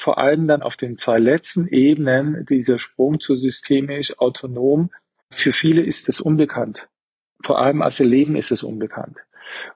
[0.00, 4.90] vor allem dann auf den zwei letzten Ebenen, dieser Sprung zu systemisch autonom,
[5.30, 6.88] für viele ist es unbekannt.
[7.42, 9.18] Vor allem als Leben ist es unbekannt.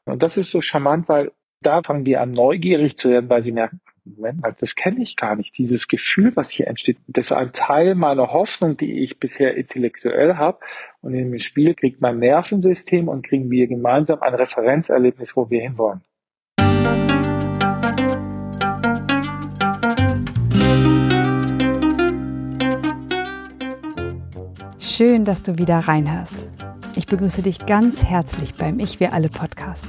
[0.04, 3.52] Und das ist so charmant, weil da fangen die an, neugierig zu werden, weil sie
[3.52, 5.56] merken, Moment mal, das kenne ich gar nicht.
[5.56, 10.36] Dieses Gefühl, was hier entsteht, das ist ein Teil meiner Hoffnung, die ich bisher intellektuell
[10.36, 10.58] habe.
[11.00, 15.62] Und in dem Spiel kriegt mein Nervensystem und kriegen wir gemeinsam ein Referenzerlebnis, wo wir
[15.62, 16.02] hinwollen.
[24.96, 26.46] Schön, dass du wieder reinhörst.
[26.94, 29.86] Ich begrüße dich ganz herzlich beim Ich Wir Alle Podcast.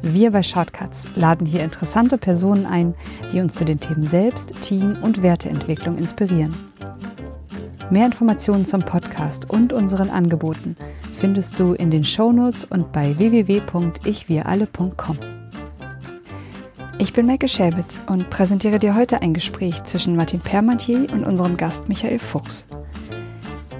[0.00, 2.94] Wir bei Shortcuts laden hier interessante Personen ein,
[3.30, 6.56] die uns zu den Themen Selbst, Team und Werteentwicklung inspirieren.
[7.90, 10.78] Mehr Informationen zum Podcast und unseren Angeboten
[11.12, 15.18] findest du in den Shownotes und bei www.ichwiralle.com.
[16.98, 21.58] Ich bin Maike Schäbitz und präsentiere dir heute ein Gespräch zwischen Martin Permantier und unserem
[21.58, 22.66] Gast Michael Fuchs.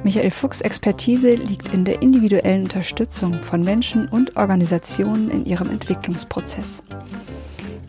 [0.06, 6.84] Michael Fuchs Expertise liegt in der individuellen Unterstützung von Menschen und Organisationen in ihrem Entwicklungsprozess.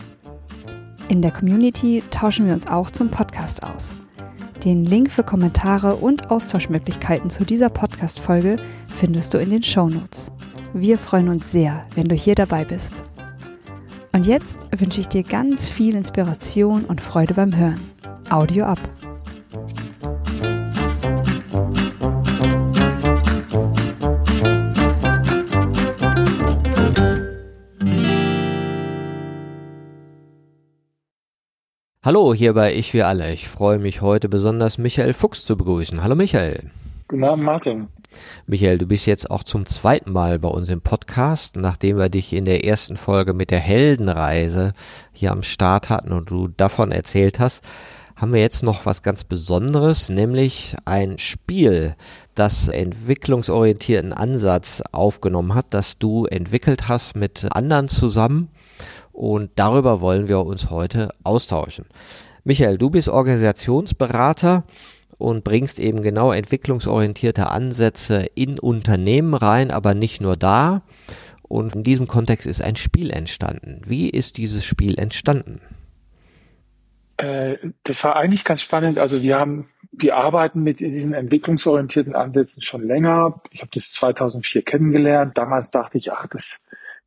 [1.08, 3.96] In der Community tauschen wir uns auch zum Podcast aus.
[4.64, 8.56] Den Link für Kommentare und Austauschmöglichkeiten zu dieser Podcast-Folge
[8.88, 10.30] findest du in den Show Notes.
[10.72, 13.02] Wir freuen uns sehr, wenn du hier dabei bist.
[14.12, 17.80] Und jetzt wünsche ich dir ganz viel Inspiration und Freude beim Hören.
[18.30, 18.80] Audio ab.
[32.06, 33.32] Hallo, hier bei Ich wir alle.
[33.32, 36.04] Ich freue mich heute besonders Michael Fuchs zu begrüßen.
[36.04, 36.70] Hallo Michael.
[37.08, 37.88] Guten Abend, Martin.
[38.46, 42.32] Michael, du bist jetzt auch zum zweiten Mal bei uns im Podcast, nachdem wir dich
[42.32, 44.72] in der ersten Folge mit der Heldenreise
[45.12, 47.64] hier am Start hatten und du davon erzählt hast,
[48.14, 51.96] haben wir jetzt noch was ganz Besonderes, nämlich ein Spiel,
[52.36, 58.48] das entwicklungsorientierten Ansatz aufgenommen hat, das du entwickelt hast mit anderen zusammen
[59.16, 61.86] und darüber wollen wir uns heute austauschen.
[62.44, 64.64] Michael, du bist Organisationsberater
[65.16, 70.82] und bringst eben genau entwicklungsorientierte Ansätze in Unternehmen rein, aber nicht nur da.
[71.42, 73.80] Und in diesem Kontext ist ein Spiel entstanden.
[73.86, 75.60] Wie ist dieses Spiel entstanden?
[77.16, 78.98] Äh, das war eigentlich ganz spannend.
[78.98, 83.40] Also wir haben, wir arbeiten mit diesen entwicklungsorientierten Ansätzen schon länger.
[83.50, 85.38] Ich habe das 2004 kennengelernt.
[85.38, 86.60] Damals dachte ich, ach, das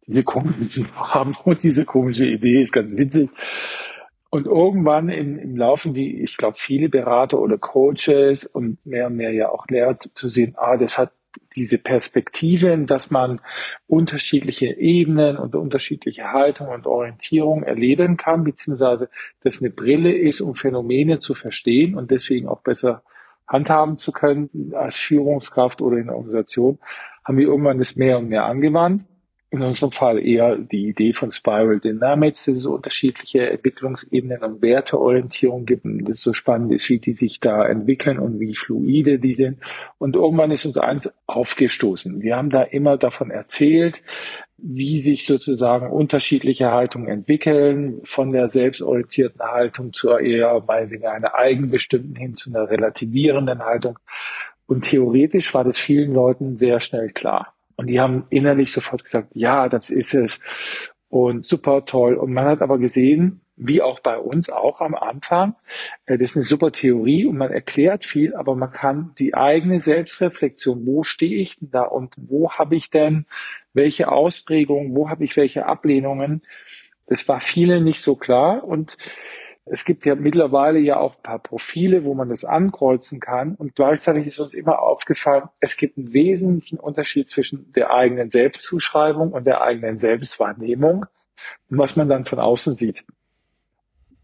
[0.10, 3.30] diese komischen haben und diese komische Idee ist ganz witzig.
[4.32, 9.16] Und irgendwann im, im Laufen, wie ich glaube, viele Berater oder Coaches und mehr und
[9.16, 11.12] mehr ja auch Lehrer zu sehen, ah, das hat
[11.56, 13.40] diese Perspektiven, dass man
[13.86, 19.10] unterschiedliche Ebenen und unterschiedliche Haltung und Orientierung erleben kann, beziehungsweise
[19.44, 23.04] das eine Brille ist, um Phänomene zu verstehen und deswegen auch besser
[23.48, 26.80] handhaben zu können als Führungskraft oder in der Organisation,
[27.24, 29.06] haben wir irgendwann das mehr und mehr angewandt
[29.52, 35.66] in unserem Fall eher die Idee von Spiral Dynamics, dass es unterschiedliche Entwicklungsebenen und Werteorientierung
[35.66, 39.34] gibt, und das so spannend ist, wie die sich da entwickeln und wie fluide die
[39.34, 39.58] sind.
[39.98, 42.22] Und irgendwann ist uns eins aufgestoßen.
[42.22, 44.04] Wir haben da immer davon erzählt,
[44.58, 52.16] wie sich sozusagen unterschiedliche Haltungen entwickeln, von der selbstorientierten Haltung zur eher meinetwegen einer eigenbestimmten
[52.16, 53.98] hin zu einer relativierenden Haltung.
[54.68, 57.56] Und theoretisch war das vielen Leuten sehr schnell klar.
[57.80, 60.42] Und die haben innerlich sofort gesagt, ja, das ist es.
[61.08, 62.16] Und super toll.
[62.16, 65.56] Und man hat aber gesehen, wie auch bei uns auch am Anfang,
[66.06, 69.80] äh, das ist eine super Theorie und man erklärt viel, aber man kann die eigene
[69.80, 73.26] Selbstreflexion, wo stehe ich denn da und wo habe ich denn
[73.74, 76.42] welche Ausprägungen, wo habe ich welche Ablehnungen,
[77.08, 78.98] das war vielen nicht so klar und
[79.72, 83.56] Es gibt ja mittlerweile ja auch ein paar Profile, wo man das ankreuzen kann.
[83.56, 89.32] Und gleichzeitig ist uns immer aufgefallen, es gibt einen wesentlichen Unterschied zwischen der eigenen Selbstzuschreibung
[89.32, 91.06] und der eigenen Selbstwahrnehmung,
[91.70, 93.06] was man dann von außen sieht.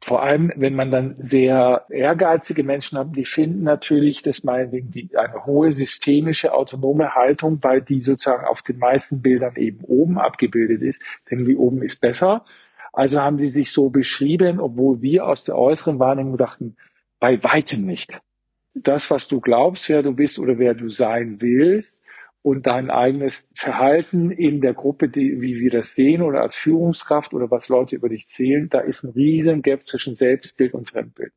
[0.02, 5.10] Vor allem, wenn man dann sehr ehrgeizige Menschen hat, die finden natürlich, dass meinetwegen die,
[5.18, 10.84] eine hohe systemische, autonome Haltung, weil die sozusagen auf den meisten Bildern eben oben abgebildet
[10.84, 11.02] ist,
[11.32, 12.46] denn die oben ist besser.
[12.96, 16.78] Also haben sie sich so beschrieben, obwohl wir aus der äußeren Wahrnehmung dachten,
[17.20, 18.22] bei weitem nicht.
[18.74, 22.02] Das, was du glaubst, wer du bist oder wer du sein willst,
[22.46, 27.34] und dein eigenes Verhalten in der Gruppe, die, wie wir das sehen oder als Führungskraft
[27.34, 31.34] oder was Leute über dich zählen, da ist ein riesen Gap zwischen Selbstbild und Fremdbild.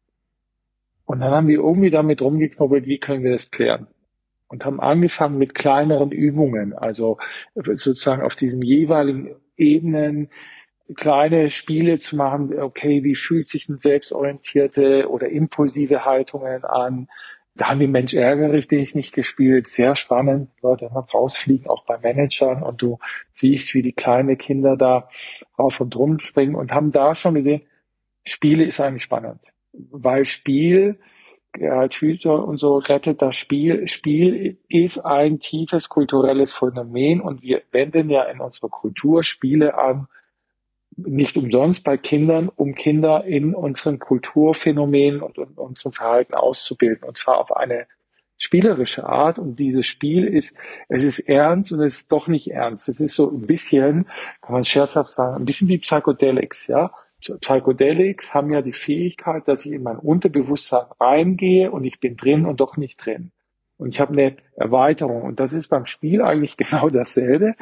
[1.06, 3.86] Und dann haben wir irgendwie damit rumgeknobbelt, wie können wir das klären?
[4.48, 7.16] Und haben angefangen mit kleineren Übungen, also
[7.54, 10.28] sozusagen auf diesen jeweiligen Ebenen
[10.96, 17.08] kleine Spiele zu machen, okay, wie fühlt sich ein selbstorientierte oder impulsive Haltungen an?
[17.54, 19.66] Da haben wir Mensch ärgerlich dich nicht gespielt.
[19.66, 20.50] Sehr spannend.
[20.62, 22.62] Leute immer rausfliegen, auch bei Managern.
[22.62, 22.98] Und du
[23.32, 25.08] siehst, wie die kleinen Kinder da
[25.58, 27.62] rauf und rum springen und haben da schon gesehen,
[28.24, 29.40] Spiele ist eigentlich spannend.
[29.72, 31.00] Weil Spiel,
[31.52, 33.88] Gerhard Hüther und so rettet das Spiel.
[33.88, 40.06] Spiel ist ein tiefes kulturelles Phänomen und wir wenden ja in unserer Kultur Spiele an,
[40.98, 47.08] nicht umsonst bei Kindern, um Kinder in unseren Kulturphänomenen und in unserem Verhalten auszubilden.
[47.08, 47.86] Und zwar auf eine
[48.36, 49.38] spielerische Art.
[49.38, 50.56] Und dieses Spiel ist,
[50.88, 52.88] es ist ernst und es ist doch nicht ernst.
[52.88, 54.06] Es ist so ein bisschen,
[54.42, 56.92] kann man scherzhaft sagen, ein bisschen wie Psychedelics, ja.
[57.20, 62.46] Psychedelics haben ja die Fähigkeit, dass ich in mein Unterbewusstsein reingehe und ich bin drin
[62.46, 63.32] und doch nicht drin
[63.78, 65.22] und ich habe eine Erweiterung.
[65.22, 67.54] Und das ist beim Spiel eigentlich genau dasselbe.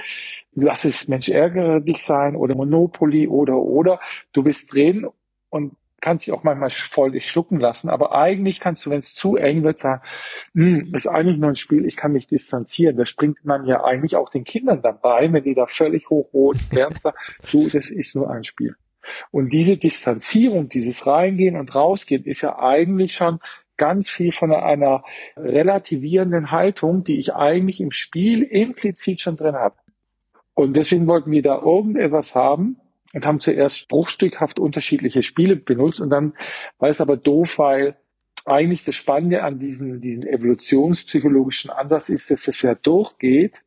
[0.55, 4.01] Lass es Mensch ärgere dich sein oder Monopoly oder oder.
[4.33, 5.07] Du bist drin
[5.51, 7.91] und kannst dich auch manchmal voll dich schlucken lassen.
[7.91, 10.03] Aber eigentlich kannst du, wenn es zu eng wird, sagen,
[10.55, 12.97] hm, ist eigentlich nur ein Spiel, ich kann mich distanzieren.
[12.97, 16.99] Das bringt man ja eigentlich auch den Kindern dabei, wenn die da völlig hochrot werden,
[17.01, 17.17] sagen,
[17.51, 18.77] du, das ist nur ein Spiel.
[19.31, 23.39] Und diese Distanzierung, dieses Reingehen und Rausgehen ist ja eigentlich schon
[23.77, 25.05] ganz viel von einer
[25.37, 29.77] relativierenden Haltung, die ich eigentlich im Spiel implizit schon drin habe.
[30.55, 32.79] Und deswegen wollten wir da irgendetwas haben
[33.13, 36.35] und haben zuerst bruchstückhaft unterschiedliche Spiele benutzt und dann
[36.79, 37.97] war es aber doof, weil
[38.45, 43.63] eigentlich das Spannende an diesem, diesen evolutionspsychologischen Ansatz ist, dass es ja durchgeht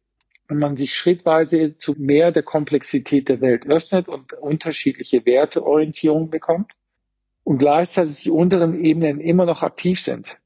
[0.49, 6.73] und man sich schrittweise zu mehr der Komplexität der Welt öffnet und unterschiedliche Werteorientierung bekommt
[7.43, 10.37] und gleichzeitig die unteren Ebenen immer noch aktiv sind.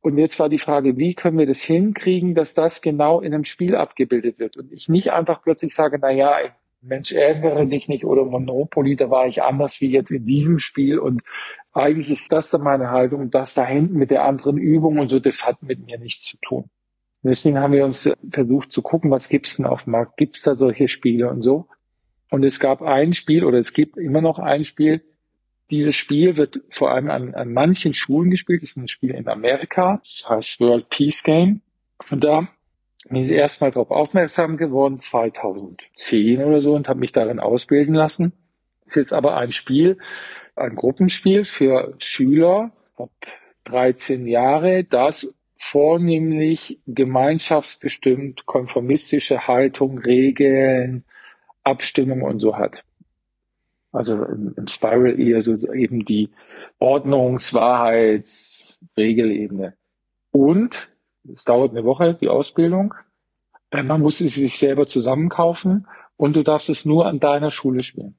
[0.00, 3.44] Und jetzt war die Frage, wie können wir das hinkriegen, dass das genau in einem
[3.44, 6.36] Spiel abgebildet wird und ich nicht einfach plötzlich sage, na ja,
[6.80, 10.98] Mensch, ärgere dich nicht oder Monopoly, da war ich anders wie jetzt in diesem Spiel
[10.98, 11.22] und
[11.72, 15.08] eigentlich ist das dann meine Haltung und das da hinten mit der anderen Übung und
[15.08, 16.64] so, das hat mit mir nichts zu tun.
[17.22, 20.16] Deswegen haben wir uns versucht zu gucken, was gibt's denn auf dem Markt?
[20.16, 21.68] Gibt's da solche Spiele und so?
[22.30, 25.02] Und es gab ein Spiel oder es gibt immer noch ein Spiel,
[25.72, 28.62] dieses Spiel wird vor allem an, an manchen Schulen gespielt.
[28.62, 30.00] Das ist ein Spiel in Amerika.
[30.02, 31.62] Das heißt World Peace Game.
[32.10, 32.48] Und da
[33.08, 38.32] bin ich erstmal darauf aufmerksam geworden, 2010 oder so, und habe mich darin ausbilden lassen.
[38.86, 39.98] Ist jetzt aber ein Spiel,
[40.54, 43.10] ein Gruppenspiel für Schüler ab
[43.64, 51.04] 13 Jahre, das vornehmlich gemeinschaftsbestimmt konformistische Haltung, Regeln,
[51.62, 52.84] Abstimmung und so hat.
[53.92, 56.30] Also im, im Spiral eher so eben die
[56.80, 59.74] Ordnungs-, Wahrheits-, Regelebene.
[60.30, 60.88] Und
[61.32, 62.94] es dauert eine Woche, die Ausbildung.
[63.70, 67.82] Äh, man muss es sich selber zusammenkaufen und du darfst es nur an deiner Schule
[67.82, 68.16] spielen.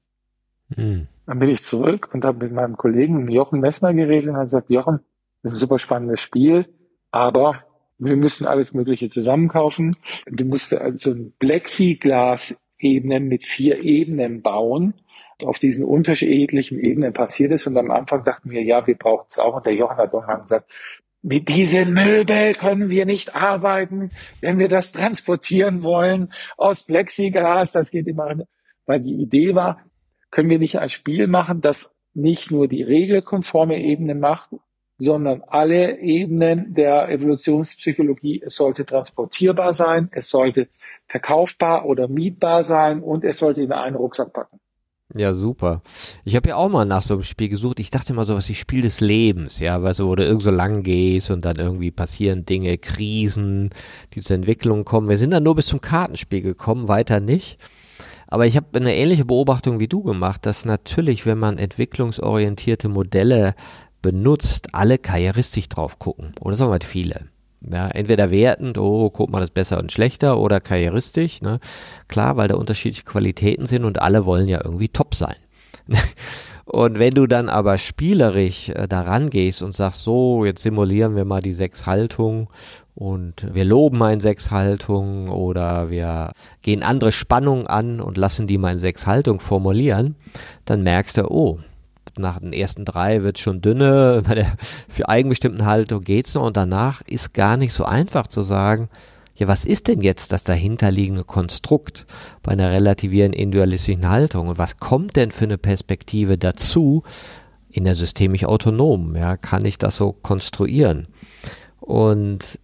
[0.76, 1.08] Mhm.
[1.26, 4.70] Dann bin ich zurück und habe mit meinem Kollegen Jochen Messner geredet und hat gesagt,
[4.70, 5.00] Jochen,
[5.42, 6.68] das ist ein super spannendes Spiel,
[7.12, 7.64] aber
[7.98, 9.96] wir müssen alles Mögliche zusammenkaufen.
[10.28, 14.94] Du musst also ein Plexiglas-Ebenen mit vier Ebenen bauen
[15.44, 17.68] auf diesen unterschiedlichen Ebenen passiert ist.
[17.68, 19.56] Und am Anfang dachten wir, ja, wir brauchen es auch.
[19.56, 20.72] Und der Johann hat irgendwann gesagt,
[21.22, 24.12] mit diesem Möbel können wir nicht arbeiten,
[24.42, 27.72] wenn wir das transportieren wollen aus Plexiglas.
[27.72, 28.36] Das geht immer,
[28.86, 29.80] weil die Idee war,
[30.32, 34.50] können wir nicht ein Spiel machen, das nicht nur die regelkonforme Ebene macht,
[34.98, 38.42] sondern alle Ebenen der Evolutionspsychologie.
[38.46, 40.68] Es sollte transportierbar sein, es sollte
[41.08, 44.60] verkaufbar oder mietbar sein und es sollte in einen Rucksack packen.
[45.16, 45.84] Ja, super.
[46.26, 47.80] Ich habe ja auch mal nach so einem Spiel gesucht.
[47.80, 50.42] Ich dachte immer so, was ich Spiel des Lebens, ja, weil so, wo du irgend
[50.42, 53.70] so lang gehst und dann irgendwie passieren Dinge, Krisen,
[54.14, 55.10] die zur Entwicklung kommen.
[55.10, 57.58] Wir sind dann nur bis zum Kartenspiel gekommen, weiter nicht.
[58.28, 63.54] Aber ich habe eine ähnliche Beobachtung wie du gemacht, dass natürlich, wenn man entwicklungsorientierte Modelle
[64.02, 66.34] benutzt, alle karrieristisch drauf gucken.
[66.42, 67.33] Oder sagen wir mal viele.
[67.72, 71.60] Ja, entweder wertend, oh, guck mal, das ist besser und schlechter, oder karrieristisch, ne?
[72.10, 75.36] Klar, weil da unterschiedliche Qualitäten sind und alle wollen ja irgendwie top sein.
[76.66, 81.24] und wenn du dann aber spielerisch äh, daran gehst und sagst, so, jetzt simulieren wir
[81.24, 82.48] mal die sechs Haltungen
[82.96, 88.58] und wir loben ein sechs Haltungen oder wir gehen andere Spannungen an und lassen die
[88.58, 90.16] mal in sechs Haltungen formulieren,
[90.66, 91.60] dann merkst du, oh,
[92.18, 94.58] nach den ersten drei wird schon dünne, bei der
[94.90, 98.90] für eigenbestimmten Haltung geht's noch und danach ist gar nicht so einfach zu sagen,
[99.36, 102.06] ja, was ist denn jetzt das dahinterliegende Konstrukt
[102.44, 107.04] bei einer relativierenden individualistischen Haltung und was kommt denn für eine Perspektive dazu
[107.70, 111.08] in der systemisch autonomen, ja, kann ich das so konstruieren?
[111.80, 112.60] Und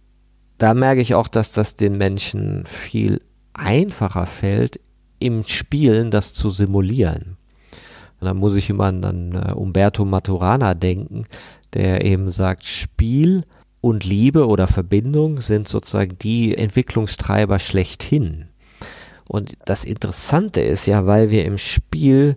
[0.58, 3.20] da merke ich auch, dass das den Menschen viel
[3.52, 4.78] einfacher fällt,
[5.18, 7.36] im Spielen das zu simulieren.
[8.20, 11.24] Und da muss ich immer an, an uh, Umberto Maturana denken,
[11.72, 13.42] der eben sagt, Spiel
[13.80, 18.48] und Liebe oder Verbindung sind sozusagen die Entwicklungstreiber schlechthin.
[19.28, 22.36] Und das Interessante ist ja, weil wir im Spiel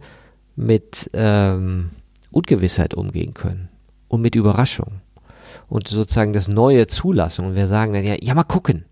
[0.55, 1.89] mit ähm,
[2.31, 3.69] Ungewissheit umgehen können
[4.07, 5.01] und mit Überraschung
[5.69, 7.45] und sozusagen das Neue zulassen.
[7.45, 8.85] Und wir sagen dann ja, ja, mal gucken,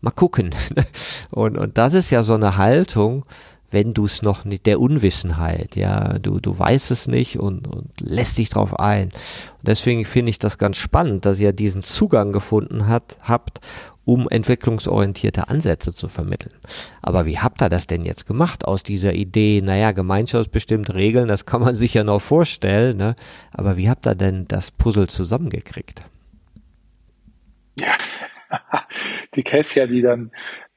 [0.00, 0.54] mal gucken.
[1.32, 3.24] und, und das ist ja so eine Haltung,
[3.70, 7.88] wenn du es noch nicht, der Unwissenheit, ja, du, du weißt es nicht und, und
[8.00, 9.04] lässt dich drauf ein.
[9.04, 13.60] Und deswegen finde ich das ganz spannend, dass ihr diesen Zugang gefunden hat, habt,
[14.04, 16.54] um entwicklungsorientierte Ansätze zu vermitteln.
[17.00, 21.46] Aber wie habt ihr das denn jetzt gemacht aus dieser Idee, naja, gemeinschaftsbestimmte Regeln, das
[21.46, 23.14] kann man sich ja noch vorstellen, ne?
[23.52, 26.02] aber wie habt ihr denn das Puzzle zusammengekriegt?
[27.78, 27.96] Ja,
[29.36, 30.32] die Kessia, die dann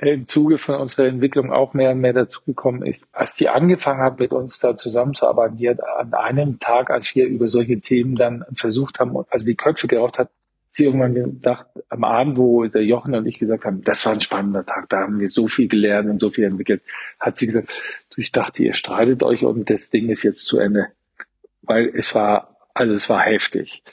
[0.08, 4.20] im Zuge von unserer Entwicklung auch mehr und mehr dazugekommen ist, als sie angefangen hat,
[4.20, 8.46] mit uns da zusammenzuarbeiten, die hat an einem Tag, als wir über solche Themen dann
[8.54, 10.30] versucht haben, also die Köpfe geraucht hat,
[10.72, 14.22] sie irgendwann gedacht, am Abend, wo der Jochen und ich gesagt haben, das war ein
[14.22, 16.82] spannender Tag, da haben wir so viel gelernt und so viel entwickelt,
[17.20, 17.70] hat sie gesagt,
[18.18, 20.88] ich dachte, ihr streitet euch und das Ding ist jetzt zu Ende.
[21.62, 23.84] Weil es war also es war heftig.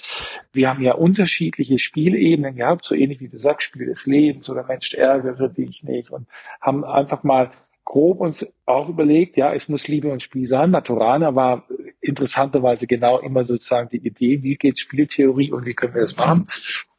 [0.52, 4.64] Wir haben ja unterschiedliche Spielebenen gehabt, so ähnlich wie du sagst, Spiel des Lebens oder
[4.64, 6.26] Mensch ärgere dich nicht und
[6.60, 7.50] haben einfach mal
[7.84, 10.70] grob uns auch überlegt, ja, es muss Liebe und Spiel sein.
[10.70, 11.64] Maturana war
[12.00, 16.46] interessanterweise genau immer sozusagen die Idee, wie geht Spieltheorie und wie können wir das machen.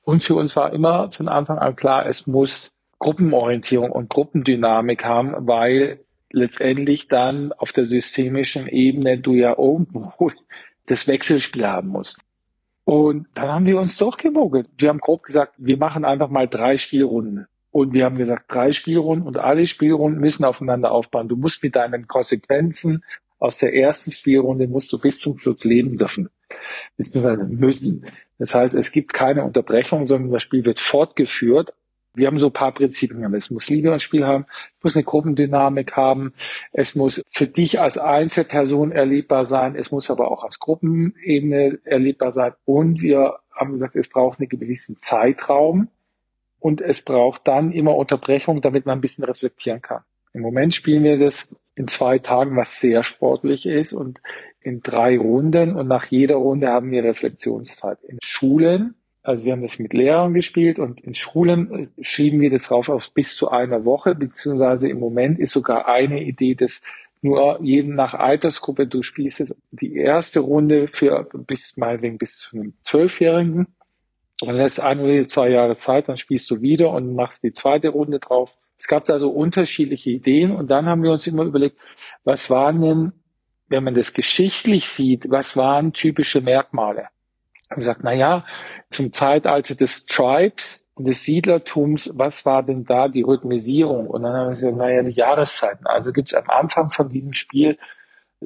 [0.04, 5.48] Und für uns war immer von Anfang an klar, es muss Gruppenorientierung und Gruppendynamik haben,
[5.48, 10.12] weil letztendlich dann auf der systemischen Ebene du ja irgendwo
[10.92, 12.18] das Wechselspiel haben musst.
[12.84, 14.68] Und dann haben wir uns durchgemogelt.
[14.78, 17.48] Wir haben grob gesagt, wir machen einfach mal drei Spielrunden.
[17.72, 21.30] Und wir haben gesagt, drei Spielrunden und alle Spielrunden müssen aufeinander aufbauen.
[21.30, 23.04] Du musst mit deinen Konsequenzen
[23.40, 26.30] aus der ersten Spielrunde musst du bis zum Schluss leben dürfen.
[26.98, 28.06] Müssen.
[28.38, 31.74] Das heißt, es gibt keine Unterbrechung, sondern das Spiel wird fortgeführt
[32.14, 33.34] wir haben so ein paar Prinzipien.
[33.34, 34.46] Es muss Liebe ins Spiel haben,
[34.78, 36.34] es muss eine Gruppendynamik haben,
[36.72, 42.34] es muss für dich als Einzelperson erlebbar sein, es muss aber auch als Gruppenebene erlebbar
[42.34, 42.54] sein.
[42.66, 45.90] Und wir haben gesagt, es braucht einen gewissen Zeitraum
[46.60, 50.04] und es braucht dann immer Unterbrechung, damit man ein bisschen reflektieren kann.
[50.34, 54.22] Im Moment spielen wir das in zwei Tagen, was sehr sportlich ist und
[54.62, 58.04] in drei Runden und nach jeder Runde haben wir Reflexionszeit.
[58.04, 62.50] In Schulen also wir haben das mit Lehrern gespielt und in Schulen äh, schieben wir
[62.50, 66.82] das rauf auf bis zu einer Woche, beziehungsweise im Moment ist sogar eine Idee, dass
[67.22, 72.58] nur jeden nach Altersgruppe, du spielst es die erste Runde für bis meinetwegen bis zu
[72.58, 73.68] einem Zwölfjährigen.
[74.44, 77.90] Dann lässt ein oder zwei Jahre Zeit, dann spielst du wieder und machst die zweite
[77.90, 78.58] Runde drauf.
[78.80, 81.78] Es gab da so unterschiedliche Ideen und dann haben wir uns immer überlegt,
[82.24, 83.12] was waren denn,
[83.68, 87.10] wenn man das geschichtlich sieht, was waren typische Merkmale?
[87.72, 88.46] Haben gesagt, na ja,
[88.90, 94.08] zum Zeitalter des Tribes und des Siedlertums, was war denn da die Rhythmisierung?
[94.08, 95.88] Und dann haben wir gesagt, naja, die Jahreszeiten.
[95.88, 97.78] Also gibt es am Anfang von diesem Spiel,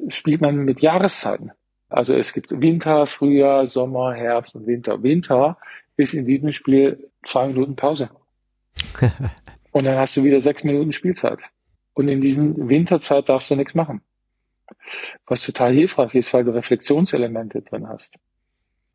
[0.08, 1.52] spielt man mit Jahreszeiten.
[1.88, 5.02] Also es gibt Winter, Frühjahr, Sommer, Herbst und Winter.
[5.02, 5.58] Winter
[5.96, 8.10] ist in diesem Spiel zwei Minuten Pause.
[9.72, 11.40] und dann hast du wieder sechs Minuten Spielzeit.
[11.94, 14.02] Und in diesen Winterzeit darfst du nichts machen.
[15.26, 18.16] Was total hilfreich ist, weil du Reflexionselemente drin hast.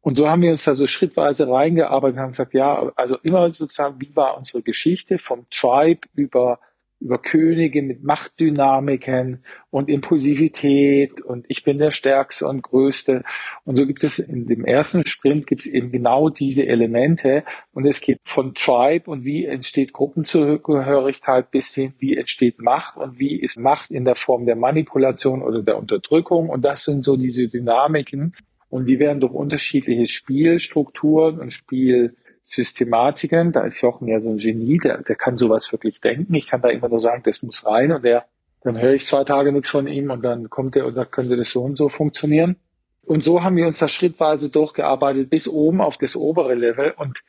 [0.01, 3.51] Und so haben wir uns da so schrittweise reingearbeitet und haben gesagt, ja, also immer
[3.53, 6.59] sozusagen, wie war unsere Geschichte vom Tribe über
[7.01, 13.23] über Könige mit Machtdynamiken und Impulsivität und ich bin der Stärkste und Größte.
[13.65, 17.43] Und so gibt es in dem ersten Sprint gibt es eben genau diese Elemente
[17.73, 23.17] und es geht von Tribe und wie entsteht Gruppenzugehörigkeit bis hin, wie entsteht Macht und
[23.17, 26.49] wie ist Macht in der Form der Manipulation oder der Unterdrückung.
[26.49, 28.35] Und das sind so diese Dynamiken
[28.71, 33.51] und die werden durch unterschiedliche Spielstrukturen und Spiel Systematiken.
[33.51, 36.33] Da ist Jochen ja so ein Genie, der, der kann sowas wirklich denken.
[36.33, 38.25] Ich kann da immer nur sagen, das muss rein und der,
[38.61, 41.35] dann höre ich zwei Tage nichts von ihm und dann kommt er und sagt, könnte
[41.35, 42.55] das so und so funktionieren.
[43.03, 47.23] Und so haben wir uns da schrittweise durchgearbeitet bis oben auf das obere Level und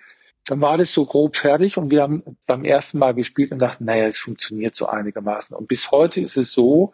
[0.47, 3.85] dann war das so grob fertig und wir haben beim ersten Mal gespielt und dachten,
[3.85, 5.57] naja, es funktioniert so einigermaßen.
[5.57, 6.93] Und bis heute ist es so,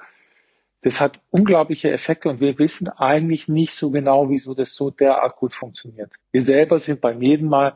[0.82, 5.37] das hat unglaubliche Effekte und wir wissen eigentlich nicht so genau, wieso das so derart
[5.37, 6.12] gut funktioniert.
[6.30, 7.75] Wir selber sind beim jeden Mal,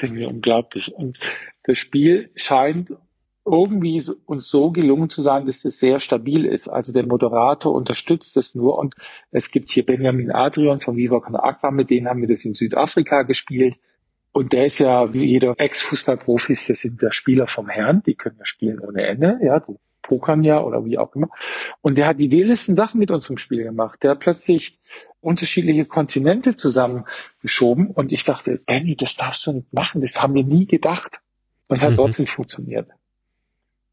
[0.00, 0.92] denken wir, unglaublich.
[0.92, 1.18] Und
[1.62, 2.92] das Spiel scheint
[3.46, 6.68] irgendwie uns so gelungen zu sein, dass es sehr stabil ist.
[6.68, 8.94] Also der Moderator unterstützt es nur und
[9.30, 12.54] es gibt hier Benjamin Adrian von Viva Con Aqua, mit denen haben wir das in
[12.54, 13.76] Südafrika gespielt.
[14.32, 18.36] Und der ist ja wie jeder Ex-Fußballprofis, das sind der Spieler vom Herrn, die können
[18.38, 19.60] ja spielen ohne Ende, ja,
[20.02, 21.28] pokern ja oder wie auch immer.
[21.80, 24.02] Und der hat die wildesten Sachen mit unserem Spiel gemacht.
[24.02, 24.78] Der hat plötzlich
[25.20, 30.44] unterschiedliche Kontinente zusammengeschoben und ich dachte, Benny, das darfst du nicht machen, das haben wir
[30.44, 31.20] nie gedacht.
[31.68, 31.96] Und es hat mhm.
[31.96, 32.88] trotzdem funktioniert.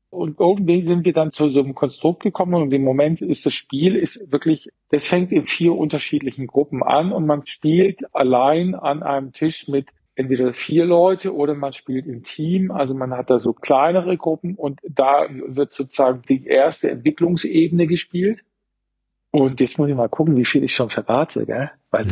[0.10, 3.54] Und irgendwie sind wir dann zu so einem Konstrukt gekommen und im Moment ist das
[3.54, 9.04] Spiel ist wirklich, das fängt in vier unterschiedlichen Gruppen an und man spielt allein an
[9.04, 9.88] einem Tisch mit
[10.18, 12.72] entweder vier Leute oder man spielt im Team.
[12.72, 18.44] Also man hat da so kleinere Gruppen und da wird sozusagen die erste Entwicklungsebene gespielt.
[19.30, 21.70] Und jetzt muss ich mal gucken, wie viel ich schon verrate, gell?
[21.92, 22.06] Weil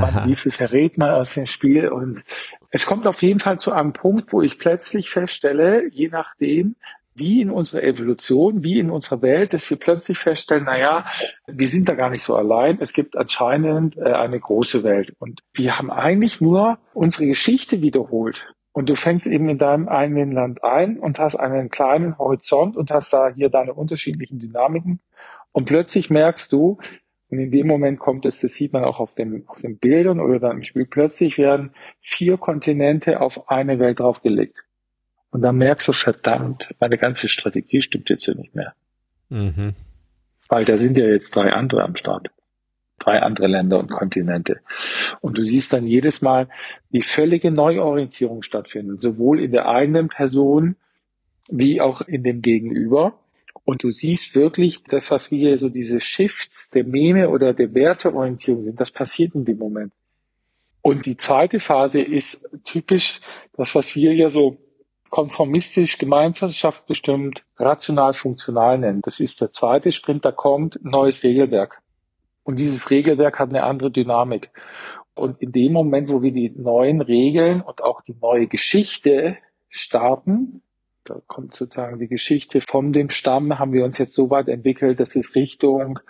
[0.00, 1.88] man, wie viel verrät man aus dem Spiel.
[1.88, 2.24] Und
[2.70, 6.74] es kommt auf jeden Fall zu einem Punkt, wo ich plötzlich feststelle, je nachdem,
[7.14, 11.06] wie in unserer Evolution, wie in unserer Welt, dass wir plötzlich feststellen, na ja,
[11.46, 12.78] wir sind da gar nicht so allein.
[12.80, 15.14] Es gibt anscheinend äh, eine große Welt.
[15.18, 18.44] Und wir haben eigentlich nur unsere Geschichte wiederholt.
[18.72, 22.90] Und du fängst eben in deinem eigenen Land ein und hast einen kleinen Horizont und
[22.90, 24.98] hast da hier deine unterschiedlichen Dynamiken.
[25.52, 26.78] Und plötzlich merkst du,
[27.30, 30.20] und in dem Moment kommt es, das sieht man auch auf, dem, auf den Bildern
[30.20, 34.64] oder dann im Spiel, plötzlich werden vier Kontinente auf eine Welt draufgelegt.
[35.34, 38.72] Und dann merkst du, verdammt, meine ganze Strategie stimmt jetzt ja nicht mehr.
[39.30, 39.74] Mhm.
[40.48, 42.30] Weil da sind ja jetzt drei andere am Start.
[43.00, 44.60] Drei andere Länder und Kontinente.
[45.20, 46.48] Und du siehst dann jedes Mal,
[46.90, 50.76] wie völlige Neuorientierung stattfindet, sowohl in der eigenen Person
[51.48, 53.18] wie auch in dem Gegenüber.
[53.64, 57.74] Und du siehst wirklich, das, was wir hier so diese Shifts der Meme oder der
[57.74, 59.92] Werteorientierung sind, das passiert in dem Moment.
[60.80, 63.20] Und die zweite Phase ist typisch
[63.56, 64.58] das, was wir ja so
[65.14, 69.00] konformistisch Gemeinschaft bestimmt, rational funktional nennen.
[69.00, 71.80] Das ist der zweite Sprint, da kommt neues Regelwerk.
[72.42, 74.50] Und dieses Regelwerk hat eine andere Dynamik.
[75.14, 79.36] Und in dem Moment, wo wir die neuen Regeln und auch die neue Geschichte
[79.68, 80.62] starten,
[81.04, 84.98] da kommt sozusagen die Geschichte von dem Stamm, haben wir uns jetzt so weit entwickelt,
[84.98, 86.00] dass es Richtung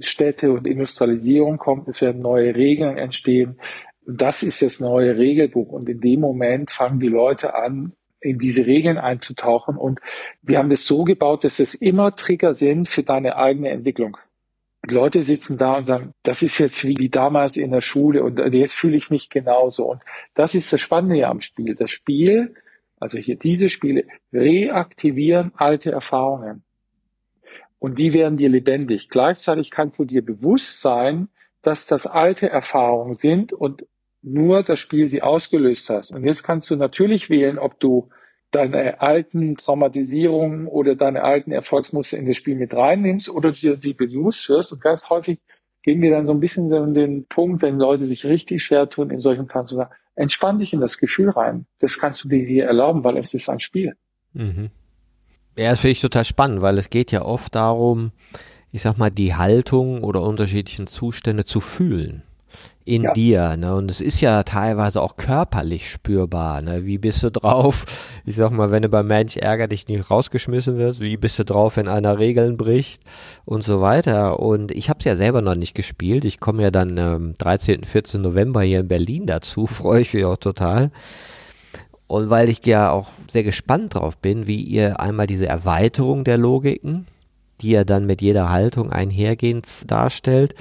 [0.00, 1.86] Städte und Industrialisierung kommt.
[1.86, 3.60] Es werden neue Regeln entstehen.
[4.08, 5.68] Das ist das neue Regelbuch.
[5.68, 9.76] Und in dem Moment fangen die Leute an, in diese Regeln einzutauchen.
[9.76, 10.00] Und
[10.42, 14.16] wir haben das so gebaut, dass es immer Trigger sind für deine eigene Entwicklung.
[14.88, 18.22] Die Leute sitzen da und sagen, das ist jetzt wie, wie damals in der Schule
[18.22, 19.84] und jetzt fühle ich mich genauso.
[19.84, 20.02] Und
[20.34, 21.74] das ist das Spannende am Spiel.
[21.74, 22.54] Das Spiel,
[22.98, 26.62] also hier diese Spiele, reaktivieren alte Erfahrungen.
[27.78, 29.08] Und die werden dir lebendig.
[29.10, 31.28] Gleichzeitig kannst du dir bewusst sein,
[31.62, 33.84] dass das alte Erfahrungen sind und
[34.22, 36.10] nur das Spiel sie ausgelöst hast.
[36.10, 38.10] Und jetzt kannst du natürlich wählen, ob du
[38.50, 43.94] deine alten Traumatisierungen oder deine alten Erfolgsmuster in das Spiel mit reinnimmst oder dir die
[43.94, 44.72] bewusst wirst.
[44.72, 45.38] Und ganz häufig
[45.82, 49.20] gehen wir dann so ein bisschen den Punkt, wenn Leute sich richtig schwer tun, in
[49.20, 51.66] solchen Fällen zu sagen, entspann dich in das Gefühl rein.
[51.78, 53.94] Das kannst du dir hier erlauben, weil es ist ein Spiel.
[54.32, 54.70] Mhm.
[55.56, 58.12] Ja, das finde ich total spannend, weil es geht ja oft darum,
[58.72, 62.22] ich sag mal, die Haltung oder unterschiedlichen Zustände zu fühlen
[62.90, 63.12] in ja.
[63.12, 63.56] dir.
[63.56, 63.74] Ne?
[63.74, 66.60] Und es ist ja teilweise auch körperlich spürbar.
[66.60, 66.84] Ne?
[66.86, 67.84] Wie bist du drauf?
[68.24, 71.44] Ich sag mal, wenn du beim Mensch ärger dich nicht rausgeschmissen wirst, wie bist du
[71.44, 73.02] drauf, wenn einer Regeln bricht
[73.44, 74.40] und so weiter.
[74.40, 76.24] Und ich habe es ja selber noch nicht gespielt.
[76.24, 77.84] Ich komme ja dann ähm, 13.
[77.84, 78.20] 14.
[78.20, 80.90] November hier in Berlin dazu, freue ich mich auch total.
[82.08, 86.38] Und weil ich ja auch sehr gespannt drauf bin, wie ihr einmal diese Erweiterung der
[86.38, 87.06] Logiken,
[87.60, 90.56] die ja dann mit jeder Haltung einhergehend darstellt,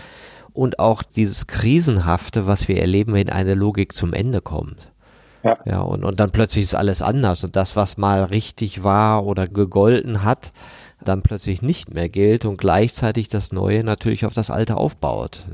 [0.60, 4.91] und auch dieses Krisenhafte, was wir erleben, wenn eine Logik zum Ende kommt.
[5.41, 5.58] Ja.
[5.63, 9.48] ja, und, und dann plötzlich ist alles anders und das, was mal richtig war oder
[9.48, 10.52] gegolten hat,
[11.02, 15.45] dann plötzlich nicht mehr gilt und gleichzeitig das Neue natürlich auf das Alte aufbaut.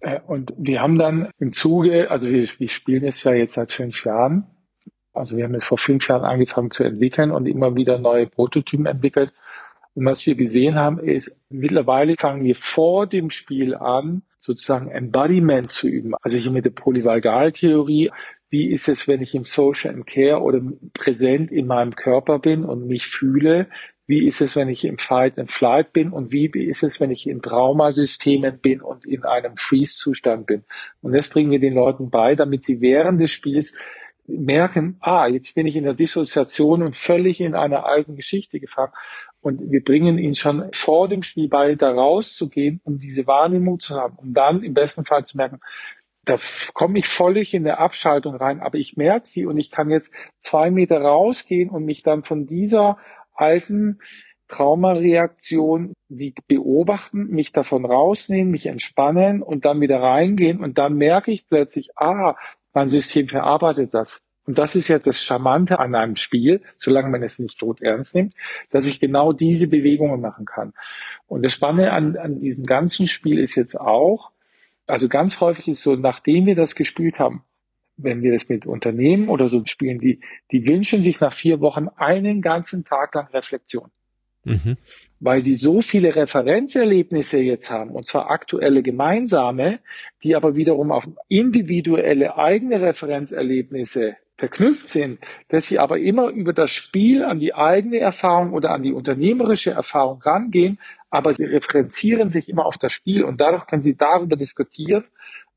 [0.00, 3.72] Äh, und wir haben dann im Zuge, also wir, wir spielen es ja jetzt seit
[3.72, 4.44] fünf Jahren,
[5.14, 8.84] also wir haben es vor fünf Jahren angefangen zu entwickeln und immer wieder neue Prototypen
[8.84, 9.32] entwickelt.
[9.94, 15.70] Und was wir gesehen haben, ist, mittlerweile fangen wir vor dem Spiel an, sozusagen Embodiment
[15.70, 16.14] zu üben.
[16.20, 18.10] Also hier mit der Polyvagaltheorie.
[18.50, 20.60] Wie ist es, wenn ich im Social and Care oder
[20.92, 23.68] präsent in meinem Körper bin und mich fühle?
[24.06, 26.12] Wie ist es, wenn ich im Fight and Flight bin?
[26.12, 30.64] Und wie ist es, wenn ich in Traumasystemen bin und in einem Freeze-Zustand bin?
[31.00, 33.74] Und das bringen wir den Leuten bei, damit sie während des Spiels
[34.26, 38.92] merken, ah, jetzt bin ich in der Dissoziation und völlig in einer alten Geschichte gefangen.
[39.42, 43.96] Und wir bringen ihn schon vor dem Spiel bei, da rauszugehen, um diese Wahrnehmung zu
[43.96, 45.60] haben, um dann im besten Fall zu merken,
[46.24, 46.38] da
[46.72, 50.14] komme ich völlig in der Abschaltung rein, aber ich merke sie und ich kann jetzt
[50.40, 52.98] zwei Meter rausgehen und mich dann von dieser
[53.34, 53.98] alten
[54.46, 61.32] Traumareaktion, die beobachten, mich davon rausnehmen, mich entspannen und dann wieder reingehen und dann merke
[61.32, 62.36] ich plötzlich, ah,
[62.72, 64.20] mein System verarbeitet das.
[64.46, 68.14] Und das ist jetzt das Charmante an einem Spiel, solange man es nicht tot ernst
[68.14, 68.34] nimmt,
[68.70, 70.72] dass ich genau diese Bewegungen machen kann.
[71.28, 74.32] Und das Spannende an, an diesem ganzen Spiel ist jetzt auch,
[74.86, 77.44] also ganz häufig ist so, nachdem wir das gespielt haben,
[77.96, 81.88] wenn wir das mit Unternehmen oder so spielen, die, die wünschen sich nach vier Wochen
[81.96, 83.90] einen ganzen Tag lang Reflexion.
[84.44, 84.76] Mhm
[85.24, 89.78] weil sie so viele Referenzerlebnisse jetzt haben, und zwar aktuelle gemeinsame,
[90.24, 96.70] die aber wiederum auf individuelle eigene Referenzerlebnisse verknüpft sind, dass sie aber immer über das
[96.70, 100.78] Spiel an die eigene Erfahrung oder an die unternehmerische Erfahrung rangehen,
[101.10, 105.04] aber sie referenzieren sich immer auf das Spiel und dadurch können sie darüber diskutieren,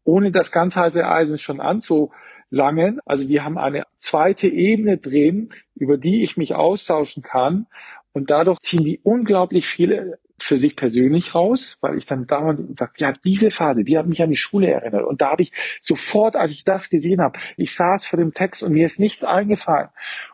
[0.04, 3.00] ohne das ganz heiße Eisen schon anzulangen.
[3.06, 7.68] Also wir haben eine zweite Ebene drin, über die ich mich austauschen kann
[8.16, 12.94] und dadurch ziehen die unglaublich viele für sich persönlich raus, weil ich dann dauernd sage,
[12.98, 15.04] ja, diese Phase, die hat mich an die Schule erinnert.
[15.04, 15.52] Und da habe ich
[15.82, 19.26] sofort, als ich das gesehen habe, ich saß vor dem Text und mir ist nichts
[19.26, 19.90] eingefallen.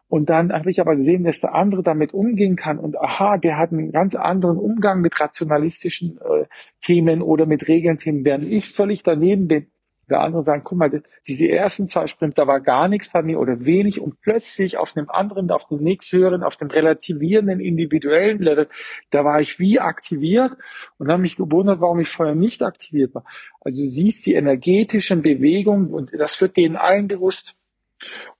[0.09, 2.77] Und dann habe ich aber gesehen, dass der andere damit umgehen kann.
[2.77, 6.45] Und aha, der hat einen ganz anderen Umgang mit rationalistischen äh,
[6.81, 9.71] Themen oder mit Regeln-Themen, während ich völlig daneben bin
[10.11, 13.39] der andere sagen, guck mal, diese ersten zwei Sprints, da war gar nichts bei mir
[13.39, 18.67] oder wenig und plötzlich auf einem anderen, auf dem nächsthöheren, auf dem relativierenden, individuellen Level,
[19.09, 20.53] da war ich wie aktiviert
[20.97, 23.25] und habe mich gewundert, warum ich vorher nicht aktiviert war.
[23.61, 27.55] Also du siehst die energetischen Bewegungen und das wird denen allen bewusst.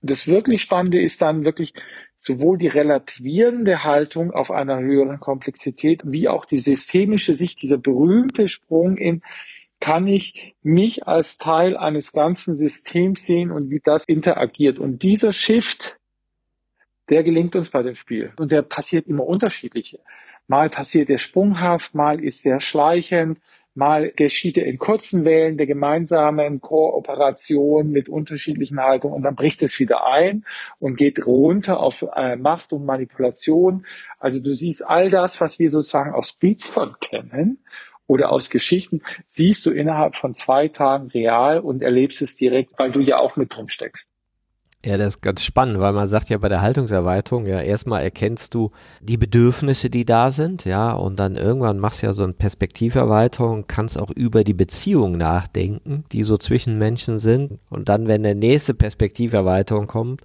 [0.00, 1.72] Und das wirklich Spannende ist dann wirklich
[2.16, 8.48] sowohl die relativierende Haltung auf einer höheren Komplexität wie auch die systemische Sicht, dieser berühmte
[8.48, 9.22] Sprung in
[9.82, 14.78] kann ich mich als Teil eines ganzen Systems sehen und wie das interagiert.
[14.78, 15.98] Und dieser Shift,
[17.10, 18.32] der gelingt uns bei dem Spiel.
[18.36, 19.98] Und der passiert immer unterschiedlich.
[20.46, 23.40] Mal passiert der sprunghaft, mal ist der schleichend,
[23.74, 29.64] mal geschieht er in kurzen Wellen der gemeinsamen Kooperation mit unterschiedlichen Haltungen und dann bricht
[29.64, 30.44] es wieder ein
[30.78, 33.84] und geht runter auf äh, Macht und Manipulation.
[34.20, 37.58] Also du siehst all das, was wir sozusagen aus Beatfront kennen
[38.12, 42.92] oder aus Geschichten, siehst du innerhalb von zwei Tagen real und erlebst es direkt, weil
[42.92, 44.10] du ja auch mit drin steckst.
[44.84, 48.52] Ja, das ist ganz spannend, weil man sagt ja bei der Haltungserweiterung, ja, erstmal erkennst
[48.52, 52.32] du die Bedürfnisse, die da sind, ja, und dann irgendwann machst du ja so eine
[52.32, 57.60] Perspektiverweiterung, kannst auch über die Beziehungen nachdenken, die so zwischen Menschen sind.
[57.70, 60.22] Und dann, wenn der nächste Perspektiverweiterung kommt,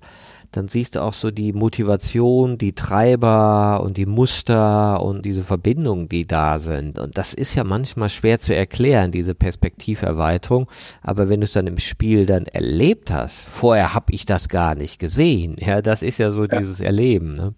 [0.52, 6.08] dann siehst du auch so die Motivation, die Treiber und die Muster und diese Verbindungen,
[6.10, 7.00] die da sind.
[7.00, 10.68] Und das ist ja manchmal schwer zu erklären, diese Perspektiverweiterung.
[11.02, 14.76] Aber wenn du es dann im Spiel dann erlebt hast, vorher habe ich das gar
[14.76, 15.56] nicht gesehen.
[15.60, 16.58] Ja, das ist ja so ja.
[16.58, 17.34] dieses Erleben.
[17.34, 17.54] Ne?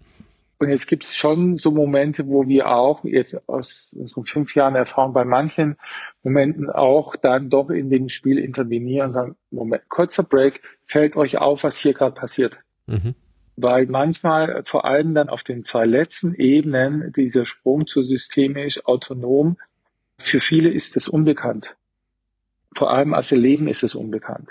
[0.60, 4.74] Und jetzt gibt es schon so Momente, wo wir auch jetzt aus unseren fünf Jahren
[4.74, 5.76] Erfahrung bei manchen
[6.22, 11.38] Momenten auch dann doch in dem Spiel intervenieren und sagen, Moment, kurzer Break, fällt euch
[11.38, 12.58] auf, was hier gerade passiert.
[12.90, 13.14] Mhm.
[13.56, 19.58] Weil manchmal, vor allem dann auf den zwei letzten Ebenen, dieser Sprung zu systemisch autonom,
[20.18, 21.76] für viele ist es unbekannt.
[22.74, 24.48] Vor allem als Leben ist es unbekannt.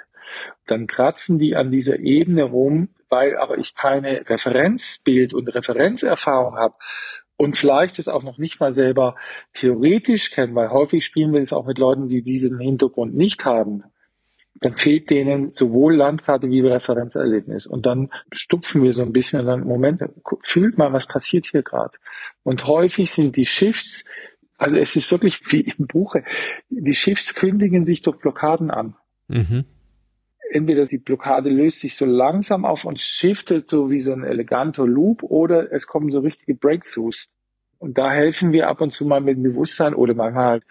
[0.67, 6.75] Dann kratzen die an dieser Ebene rum, weil aber ich keine Referenzbild und Referenzerfahrung habe
[7.37, 9.15] und vielleicht es auch noch nicht mal selber
[9.53, 13.83] theoretisch kennen, weil häufig spielen wir es auch mit Leuten, die diesen Hintergrund nicht haben
[14.61, 17.65] dann fehlt denen sowohl Landkarte wie Referenzerlebnis.
[17.65, 20.03] Und dann stupfen wir so ein bisschen und dann, Moment,
[20.41, 21.97] fühlt mal, was passiert hier gerade.
[22.43, 24.05] Und häufig sind die Shifts,
[24.57, 26.23] also es ist wirklich wie im Buche,
[26.69, 28.95] die Shifts kündigen sich durch Blockaden an.
[29.31, 29.65] Mhm.
[30.49, 34.87] entweder die Blockade löst sich so langsam auf und shiftet so wie so ein eleganter
[34.87, 37.29] Loop oder es kommen so richtige Breakthroughs.
[37.77, 40.63] Und da helfen wir ab und zu mal mit Bewusstsein oder manchmal halt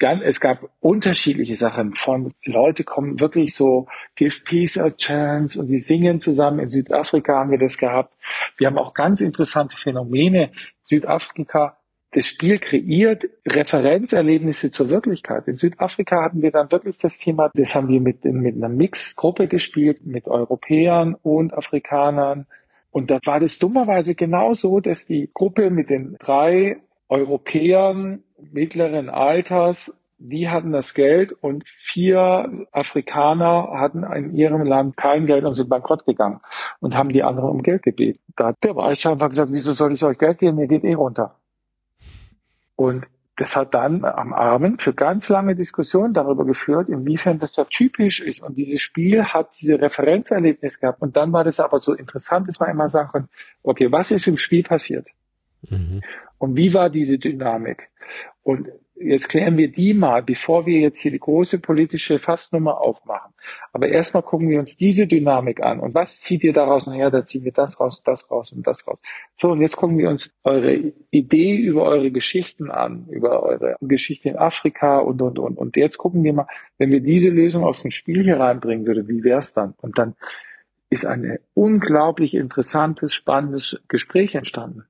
[0.00, 5.80] es gab unterschiedliche Sachen von Leute kommen wirklich so Give Peace a Chance und die
[5.80, 6.60] singen zusammen.
[6.60, 8.14] In Südafrika haben wir das gehabt.
[8.56, 10.52] Wir haben auch ganz interessante Phänomene.
[10.82, 11.76] Südafrika
[12.14, 15.48] das Spiel kreiert Referenzerlebnisse zur Wirklichkeit.
[15.48, 19.48] In Südafrika hatten wir dann wirklich das Thema, das haben wir mit, mit einer Mixgruppe
[19.48, 22.46] gespielt, mit Europäern und Afrikanern.
[22.90, 29.96] Und da war das dummerweise genauso, dass die Gruppe mit den drei Europäern mittleren Alters,
[30.18, 35.68] die hatten das Geld und vier Afrikaner hatten in ihrem Land kein Geld und sind
[35.68, 36.40] bankrott gegangen
[36.80, 38.20] und haben die anderen um Geld gebeten.
[38.36, 40.58] Da hat der Weiße einfach gesagt, wieso soll ich euch Geld geben?
[40.58, 41.36] Mir geht eh runter.
[42.76, 47.64] Und das hat dann am Abend für ganz lange Diskussionen darüber geführt, inwiefern das ja
[47.64, 48.42] typisch ist.
[48.42, 51.00] Und dieses Spiel hat diese Referenzerlebnis gehabt.
[51.00, 53.28] Und dann war das aber so interessant, dass man immer sagen konnte,
[53.62, 55.08] okay, was ist im Spiel passiert?
[55.68, 56.02] Mhm.
[56.42, 57.88] Und wie war diese Dynamik?
[58.42, 63.32] Und jetzt klären wir die mal, bevor wir jetzt hier die große politische Fassnummer aufmachen.
[63.72, 65.78] Aber erstmal gucken wir uns diese Dynamik an.
[65.78, 66.88] Und was zieht ihr daraus?
[66.88, 68.98] Naja, da ziehen wir das raus, das raus und das raus.
[69.36, 74.28] So, und jetzt gucken wir uns eure Idee über eure Geschichten an, über eure Geschichte
[74.28, 75.56] in Afrika und, und, und.
[75.56, 79.06] Und jetzt gucken wir mal, wenn wir diese Lösung aus dem Spiel hier reinbringen würde,
[79.06, 79.74] wie wäre es dann?
[79.80, 80.16] Und dann
[80.90, 84.86] ist ein unglaublich interessantes, spannendes Gespräch entstanden.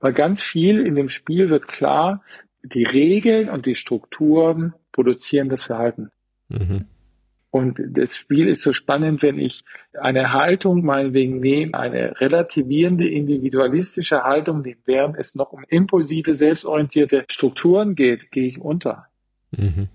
[0.00, 2.22] Weil ganz viel in dem Spiel wird klar,
[2.62, 6.10] die Regeln und die Strukturen produzieren das Verhalten.
[6.48, 6.86] Mhm.
[7.50, 9.62] Und das Spiel ist so spannend, wenn ich
[9.98, 17.24] eine Haltung meinetwegen nehme, eine relativierende, individualistische Haltung nehme, während es noch um impulsive, selbstorientierte
[17.30, 19.06] Strukturen geht, gehe ich unter.
[19.56, 19.88] Mhm.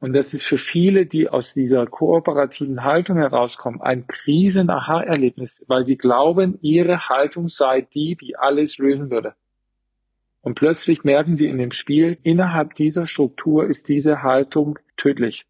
[0.00, 5.98] Und das ist für viele, die aus dieser kooperativen Haltung herauskommen, ein Krisen-Aha-Erlebnis, weil sie
[5.98, 9.34] glauben, ihre Haltung sei die, die alles lösen würde.
[10.40, 15.44] Und plötzlich merken sie in dem Spiel, innerhalb dieser Struktur ist diese Haltung tödlich.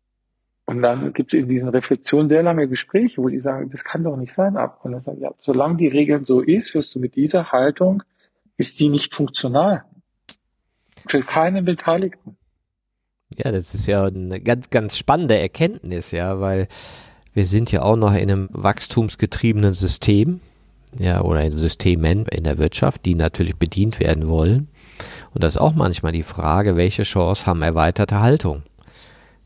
[0.65, 4.03] Und dann gibt es in diesen Reflexionen sehr lange Gespräche, wo die sagen, das kann
[4.03, 4.57] doch nicht sein.
[4.57, 8.03] Und dann sagen, ja, solange die Regeln so ist, wirst du mit dieser Haltung,
[8.57, 9.85] ist die nicht funktional.
[11.09, 12.37] Für keinen Beteiligten.
[13.37, 16.69] Ja, das ist ja eine ganz, ganz spannende Erkenntnis, ja, weil
[17.33, 20.41] wir sind ja auch noch in einem wachstumsgetriebenen System,
[20.99, 24.69] ja, oder in Systemen in der Wirtschaft, die natürlich bedient werden wollen.
[25.33, 28.63] Und das ist auch manchmal die Frage, welche Chance haben erweiterte Haltung,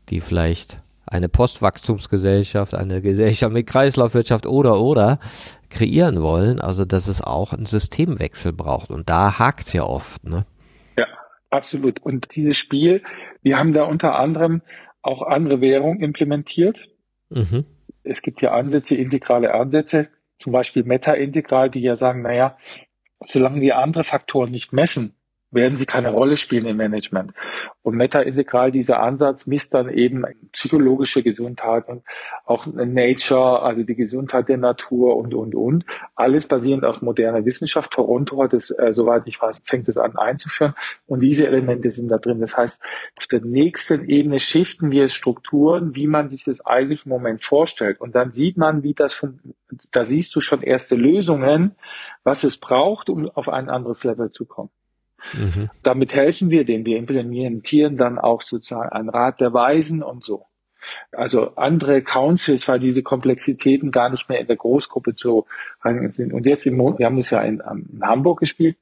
[0.09, 5.19] die vielleicht eine Postwachstumsgesellschaft, eine Gesellschaft mit Kreislaufwirtschaft oder oder
[5.69, 8.89] kreieren wollen, also dass es auch einen Systemwechsel braucht.
[8.89, 10.45] Und da hakt's ja oft, ne?
[11.55, 12.01] Absolut.
[12.01, 13.03] Und dieses Spiel,
[13.41, 14.61] wir haben da unter anderem
[15.01, 16.89] auch andere Währungen implementiert.
[17.29, 17.65] Mhm.
[18.03, 22.57] Es gibt ja Ansätze, integrale Ansätze, zum Beispiel Meta-Integral, die ja sagen, naja,
[23.25, 25.15] solange wir andere Faktoren nicht messen,
[25.51, 27.31] werden sie keine Rolle spielen im Management.
[27.81, 32.03] Und Meta-Integral, dieser Ansatz, misst dann eben psychologische Gesundheit und
[32.45, 35.85] auch Nature, also die Gesundheit der Natur und, und, und.
[36.15, 37.91] Alles basierend auf moderner Wissenschaft.
[37.91, 40.73] Toronto hat es, äh, soweit ich weiß, fängt es an einzuführen.
[41.05, 42.39] Und diese Elemente sind da drin.
[42.41, 42.81] Das heißt,
[43.17, 48.01] auf der nächsten Ebene shiften wir Strukturen, wie man sich das eigentlich im Moment vorstellt.
[48.01, 49.25] Und dann sieht man, wie das,
[49.91, 51.75] da siehst du schon erste Lösungen,
[52.23, 54.69] was es braucht, um auf ein anderes Level zu kommen.
[55.33, 55.69] Mhm.
[55.83, 56.85] Damit helfen wir denen.
[56.85, 60.45] Wir implementieren dann auch sozusagen einen Rat der Weisen und so.
[61.11, 65.47] Also andere Councils, weil diese Komplexitäten gar nicht mehr in der Großgruppe so
[65.83, 66.33] sind.
[66.33, 67.59] Und jetzt im Monat, wir haben das ja in,
[67.91, 68.77] in Hamburg gespielt.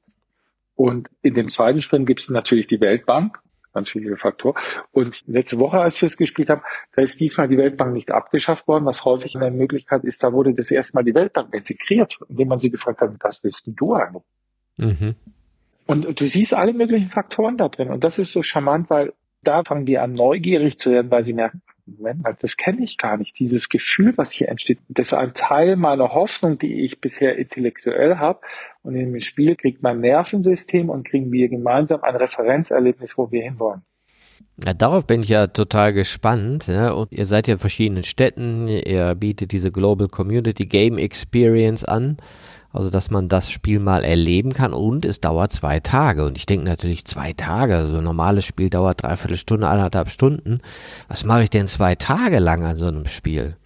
[0.76, 3.38] Und in dem zweiten Sprint gibt es natürlich die Weltbank,
[3.72, 4.60] ganz viele Faktoren.
[4.92, 6.62] Und letzte Woche, als wir es gespielt haben,
[6.94, 10.22] da ist diesmal die Weltbank nicht abgeschafft worden, was häufig eine Möglichkeit ist.
[10.24, 13.64] Da wurde das erste Mal die Weltbank integriert, indem man sie gefragt hat, was willst
[13.66, 14.22] du eigentlich?
[14.76, 15.14] Mhm.
[15.86, 17.90] Und du siehst alle möglichen Faktoren da drin.
[17.90, 21.34] Und das ist so charmant, weil da fangen die an, neugierig zu werden, weil sie
[21.34, 23.38] merken, Moment mal, das kenne ich gar nicht.
[23.38, 28.16] Dieses Gefühl, was hier entsteht, das ist ein Teil meiner Hoffnung, die ich bisher intellektuell
[28.16, 28.40] habe.
[28.82, 33.42] Und in dem Spiel kriegt mein Nervensystem und kriegen wir gemeinsam ein Referenzerlebnis, wo wir
[33.42, 33.82] hinwollen.
[34.64, 36.68] Ja, darauf bin ich ja total gespannt.
[36.68, 36.92] Ja.
[36.92, 42.16] Und ihr seid ja in verschiedenen Städten, ihr bietet diese Global Community Game Experience an.
[42.74, 46.26] Also, dass man das Spiel mal erleben kann und es dauert zwei Tage.
[46.26, 47.76] Und ich denke natürlich zwei Tage.
[47.76, 50.60] Also, ein normales Spiel dauert dreiviertel Stunde, eineinhalb Stunden.
[51.08, 53.56] Was mache ich denn zwei Tage lang an so einem Spiel?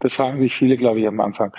[0.00, 1.52] Das fragen sich viele, glaube ich, am Anfang.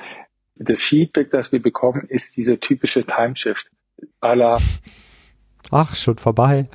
[0.56, 3.72] Das Feedback, das wir bekommen, ist dieser typische Timeshift.
[4.19, 4.60] Aller
[5.72, 6.67] Ach, schon vorbei.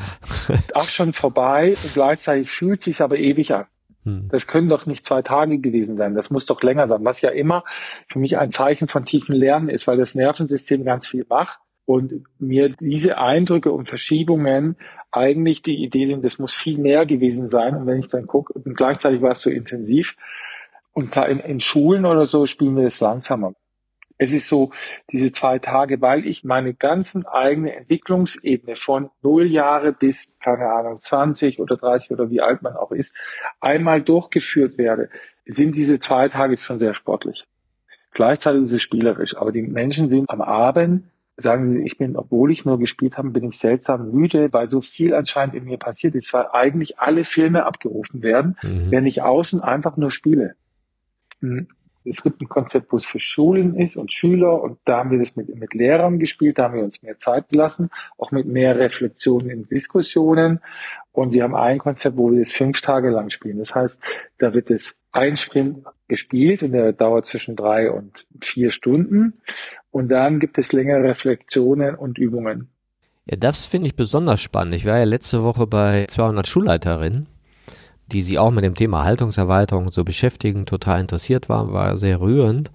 [0.75, 1.68] Ach, schon vorbei.
[1.68, 3.66] Und gleichzeitig fühlt sich aber ewig an.
[4.09, 4.29] Hm.
[4.31, 6.14] Das können doch nicht zwei Tage gewesen sein.
[6.14, 7.05] Das muss doch länger sein.
[7.05, 7.64] Was ja immer
[8.09, 12.25] für mich ein Zeichen von tiefen Lernen ist, weil das Nervensystem ganz viel macht und
[12.38, 14.77] mir diese Eindrücke und Verschiebungen
[15.11, 17.77] eigentlich die Idee sind, das muss viel mehr gewesen sein.
[17.77, 20.14] Und wenn ich dann gucke, und gleichzeitig war es so intensiv.
[20.92, 23.53] Und klar, in, in Schulen oder so spielen wir das langsamer.
[24.18, 24.72] Es ist so,
[25.12, 31.00] diese zwei Tage, weil ich meine ganzen eigene Entwicklungsebene von null Jahre bis, keine Ahnung,
[31.00, 33.14] 20 oder 30 oder wie alt man auch ist,
[33.61, 35.09] einmal durchgeführt werde,
[35.46, 37.46] sind diese zwei Tage schon sehr sportlich.
[38.12, 41.04] Gleichzeitig ist es spielerisch, aber die Menschen sind am Abend,
[41.37, 44.81] sagen sie, ich bin, obwohl ich nur gespielt habe, bin ich seltsam müde, weil so
[44.81, 48.90] viel anscheinend in mir passiert ist, weil eigentlich alle Filme abgerufen werden, mhm.
[48.90, 50.57] wenn ich außen einfach nur spiele.
[51.40, 51.68] Hm
[52.09, 55.18] es gibt ein Konzept, wo es für Schulen ist und Schüler und da haben wir
[55.18, 58.79] das mit, mit Lehrern gespielt, da haben wir uns mehr Zeit gelassen, auch mit mehr
[58.79, 60.61] Reflexionen in Diskussionen
[61.12, 63.59] und wir haben ein Konzept, wo wir das fünf Tage lang spielen.
[63.59, 64.03] Das heißt,
[64.38, 69.40] da wird es ein Sprint gespielt und der dauert zwischen drei und vier Stunden
[69.90, 72.68] und dann gibt es längere Reflexionen und Übungen.
[73.27, 74.75] Ja, das finde ich besonders spannend.
[74.75, 77.27] Ich war ja letzte Woche bei 200 Schulleiterinnen
[78.12, 82.71] die sich auch mit dem Thema Haltungserweiterung so beschäftigen, total interessiert waren, war sehr rührend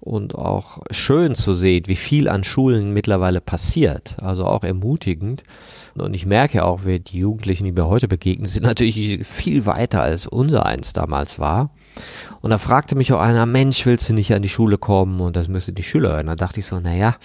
[0.00, 5.42] und auch schön zu sehen, wie viel an Schulen mittlerweile passiert, also auch ermutigend.
[5.94, 10.00] Und ich merke auch, wie die Jugendlichen, die mir heute begegnen, sind natürlich viel weiter
[10.00, 11.70] als unser eins damals war.
[12.40, 15.20] Und da fragte mich auch einer, Mensch, willst du nicht an die Schule kommen?
[15.20, 16.28] Und das müsste die Schüler hören.
[16.28, 17.16] Da dachte ich so, naja,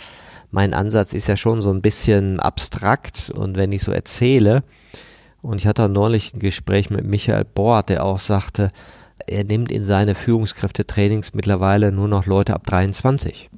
[0.49, 3.31] mein Ansatz ist ja schon so ein bisschen abstrakt.
[3.35, 4.63] Und wenn ich so erzähle,
[5.43, 8.71] und ich hatte neulich ein Gespräch mit Michael Bohr, der auch sagte,
[9.27, 13.49] er nimmt in seine Führungskräftetrainings mittlerweile nur noch Leute ab 23.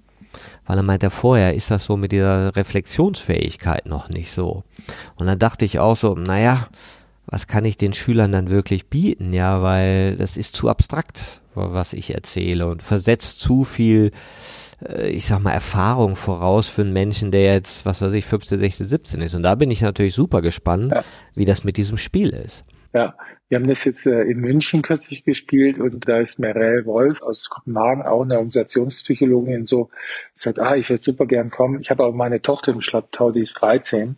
[0.65, 4.63] Weil er meinte, vorher ist das so mit dieser Reflexionsfähigkeit noch nicht so.
[5.15, 6.67] Und dann dachte ich auch so, naja,
[7.27, 9.31] was kann ich den Schülern dann wirklich bieten?
[9.31, 14.11] Ja, weil das ist zu abstrakt, was ich erzähle und versetzt zu viel
[14.81, 18.59] äh, ich sag mal, Erfahrung voraus für einen Menschen, der jetzt, was weiß ich, 15,
[18.59, 19.35] 16, 17 ist.
[19.35, 21.03] Und da bin ich natürlich super gespannt, ja.
[21.35, 22.63] wie das mit diesem Spiel ist.
[22.93, 23.15] Ja,
[23.49, 27.49] wir haben das jetzt äh, in München kürzlich gespielt und da ist Merel Wolf aus
[27.49, 29.89] Kopenhagen, auch eine Organisationspsychologin, so
[30.33, 31.79] sagt, ah, ich würde super gern kommen.
[31.81, 34.15] Ich habe auch meine Tochter im Schlapptau, die ist 13.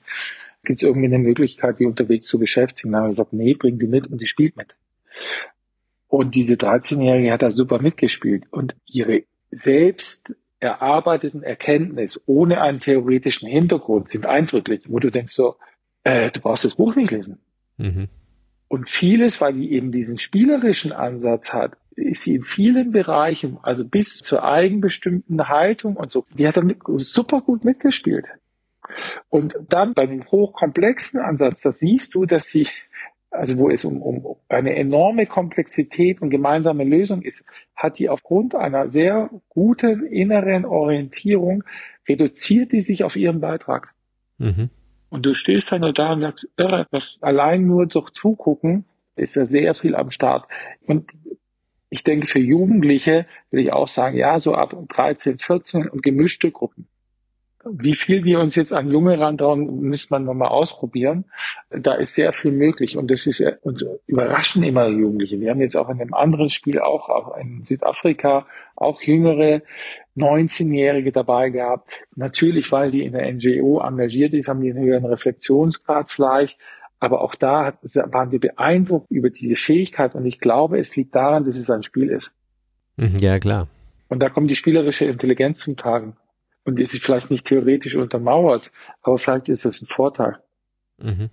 [0.64, 2.92] Gibt es irgendwie eine Möglichkeit, die unterwegs zu beschäftigen?
[2.92, 4.76] Dann haben wir gesagt, nee, bring die mit und die spielt mit.
[6.08, 13.48] Und diese 13-Jährige hat da super mitgespielt und ihre selbst erarbeiteten Erkenntnis ohne einen theoretischen
[13.48, 15.56] Hintergrund sind eindrücklich, wo du denkst so,
[16.04, 17.40] äh, du brauchst das Buch nicht lesen.
[17.78, 18.08] Mhm.
[18.68, 23.86] Und vieles, weil die eben diesen spielerischen Ansatz hat, ist sie in vielen Bereichen, also
[23.86, 28.28] bis zur eigenbestimmten Haltung und so, die hat damit super gut mitgespielt.
[29.30, 32.68] Und dann bei dem hochkomplexen Ansatz, da siehst du, dass sie
[33.30, 38.56] also wo es um, um eine enorme Komplexität und gemeinsame Lösung ist, hat die aufgrund
[38.56, 41.64] einer sehr guten inneren Orientierung
[42.08, 43.94] reduziert die sich auf ihren Beitrag.
[44.38, 44.70] Mhm.
[45.10, 48.86] Und du stehst halt nur da und sagst, irre, was allein nur durch Zugucken
[49.16, 50.48] ist ja sehr viel am Start.
[50.86, 51.12] Und
[51.90, 56.52] ich denke, für Jugendliche will ich auch sagen, ja, so ab 13, 14 und gemischte
[56.52, 56.88] Gruppen.
[57.72, 61.26] Wie viel wir uns jetzt an Junge rantrauen, müsste man nochmal ausprobieren.
[61.70, 65.40] Da ist sehr viel möglich und das ist uns überraschen immer Jugendliche.
[65.40, 69.62] Wir haben jetzt auch in einem anderen Spiel auch, auch in Südafrika auch jüngere
[70.16, 71.92] 19-Jährige dabei gehabt.
[72.16, 76.58] Natürlich, weil sie in der NGO engagiert ist, haben die einen höheren Reflexionsgrad vielleicht.
[77.00, 81.46] Aber auch da waren wir beeindruckt über diese Fähigkeit und ich glaube, es liegt daran,
[81.46, 82.32] dass es ein Spiel ist.
[82.96, 83.68] Mhm, ja, klar.
[84.10, 86.16] Und da kommt die spielerische Intelligenz zum Tragen
[86.68, 90.38] und ist vielleicht nicht theoretisch untermauert, aber vielleicht ist das ein Vorteil.
[91.02, 91.30] Mhm.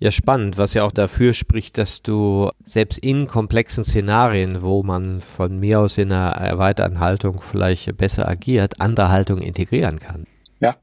[0.00, 5.20] Ja, spannend, was ja auch dafür spricht, dass du selbst in komplexen Szenarien, wo man
[5.20, 10.26] von mir aus in einer erweiterten Haltung vielleicht besser agiert, andere Haltungen integrieren kann.
[10.58, 10.76] Ja,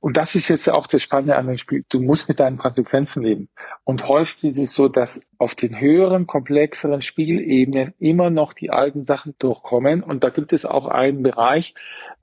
[0.00, 1.84] und das ist jetzt auch das Spannende an dem Spiel.
[1.88, 3.48] Du musst mit deinen Konsequenzen leben.
[3.84, 9.06] Und häufig ist es so, dass auf den höheren, komplexeren Spielebenen immer noch die alten
[9.06, 10.02] Sachen durchkommen.
[10.02, 11.74] Und da gibt es auch einen Bereich,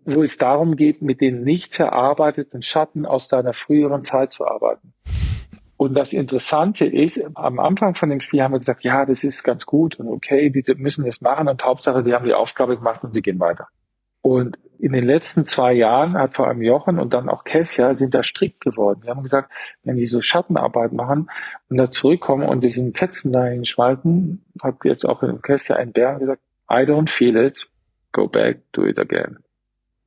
[0.05, 4.93] wo es darum geht, mit den nicht verarbeiteten Schatten aus deiner früheren Zeit zu arbeiten.
[5.77, 9.43] Und das Interessante ist, am Anfang von dem Spiel haben wir gesagt, ja, das ist
[9.43, 13.03] ganz gut und okay, die müssen das machen und Hauptsache, die haben die Aufgabe gemacht
[13.03, 13.67] und sie gehen weiter.
[14.21, 18.13] Und in den letzten zwei Jahren hat vor allem Jochen und dann auch Kessia sind
[18.13, 19.01] da strikt geworden.
[19.03, 19.51] Die haben gesagt,
[19.83, 21.29] wenn die so Schattenarbeit machen
[21.69, 26.19] und da zurückkommen und diesen Fetzen dahin schmalten, hat jetzt auch in Kessia ein Bären
[26.19, 27.67] gesagt, I don't feel it,
[28.11, 29.39] go back, do it again.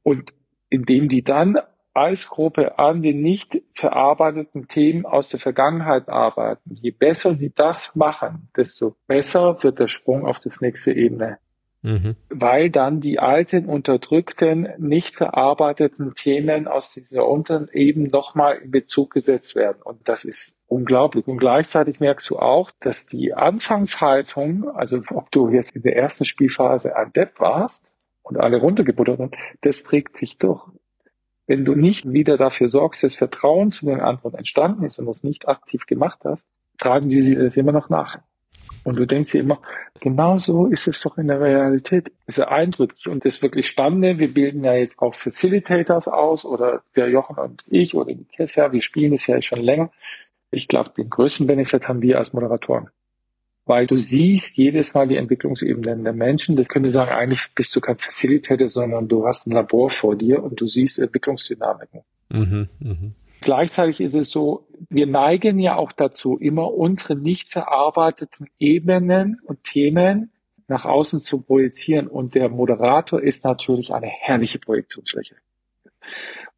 [0.05, 0.32] Und
[0.68, 1.59] indem die dann
[1.94, 7.94] als Gruppe an den nicht verarbeiteten Themen aus der Vergangenheit arbeiten, je besser sie das
[7.94, 11.38] machen, desto besser wird der Sprung auf das nächste Ebene.
[11.82, 12.16] Mhm.
[12.30, 19.12] Weil dann die alten, unterdrückten, nicht verarbeiteten Themen aus dieser unteren Ebene nochmal in Bezug
[19.12, 19.82] gesetzt werden.
[19.84, 21.28] Und das ist unglaublich.
[21.28, 26.24] Und gleichzeitig merkst du auch, dass die Anfangshaltung, also ob du jetzt in der ersten
[26.24, 27.86] Spielphase ein Depp warst
[28.24, 30.66] und alle runtergebuttert haben, das trägt sich durch.
[31.46, 35.22] Wenn du nicht wieder dafür sorgst, dass Vertrauen zu den anderen entstanden ist und das
[35.22, 36.48] nicht aktiv gemacht hast,
[36.78, 38.18] tragen sie das immer noch nach.
[38.82, 39.60] Und du denkst dir immer,
[40.00, 42.12] genau so ist es doch in der Realität.
[42.26, 44.18] Das ist eindrücklich und das wirklich Spannende.
[44.18, 48.72] Wir bilden ja jetzt auch Facilitators aus oder der Jochen und ich oder die Kessia,
[48.72, 49.90] wir spielen es ja schon länger.
[50.50, 52.90] Ich glaube, den größten Benefit haben wir als Moderatoren.
[53.66, 56.56] Weil du siehst jedes Mal die Entwicklungsebenen der Menschen.
[56.56, 60.42] Das könnte sagen, eigentlich bist du kein Facilitator, sondern du hast ein Labor vor dir
[60.42, 62.02] und du siehst Entwicklungsdynamiken.
[62.30, 62.96] Mhm, mh.
[63.40, 69.64] Gleichzeitig ist es so, wir neigen ja auch dazu, immer unsere nicht verarbeiteten Ebenen und
[69.64, 70.32] Themen
[70.66, 72.06] nach außen zu projizieren.
[72.06, 75.36] Und der Moderator ist natürlich eine herrliche Projektionsfläche.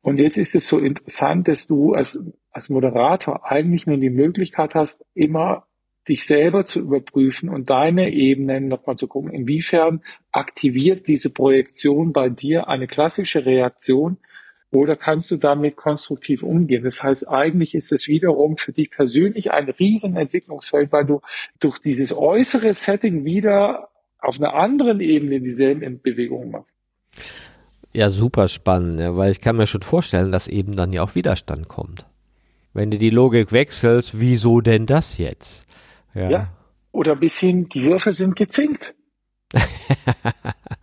[0.01, 2.21] Und jetzt ist es so interessant, dass du als,
[2.53, 5.66] als Moderator eigentlich nur die Möglichkeit hast, immer
[6.09, 10.03] dich selber zu überprüfen und deine Ebenen nochmal zu gucken, inwiefern
[10.33, 14.19] aktiviert diese Projektion bei dir eine klassische Reaktion
[14.73, 16.85] oder kannst du damit konstruktiv umgehen?
[16.85, 21.21] Das heißt, eigentlich ist es wiederum für dich persönlich ein Riesenentwicklungsfeld, weil du
[21.61, 23.89] durch dieses äußere Setting wieder
[24.19, 26.71] auf einer anderen Ebene dieselben Bewegungen machst.
[27.93, 31.69] Ja, super spannend, weil ich kann mir schon vorstellen, dass eben dann ja auch Widerstand
[31.69, 32.05] kommt.
[32.75, 35.65] Wenn du die Logik wechselst, wieso denn das jetzt?
[36.17, 36.31] Ja.
[36.31, 36.49] ja.
[36.93, 38.95] Oder bis hin, die Würfel sind gezinkt.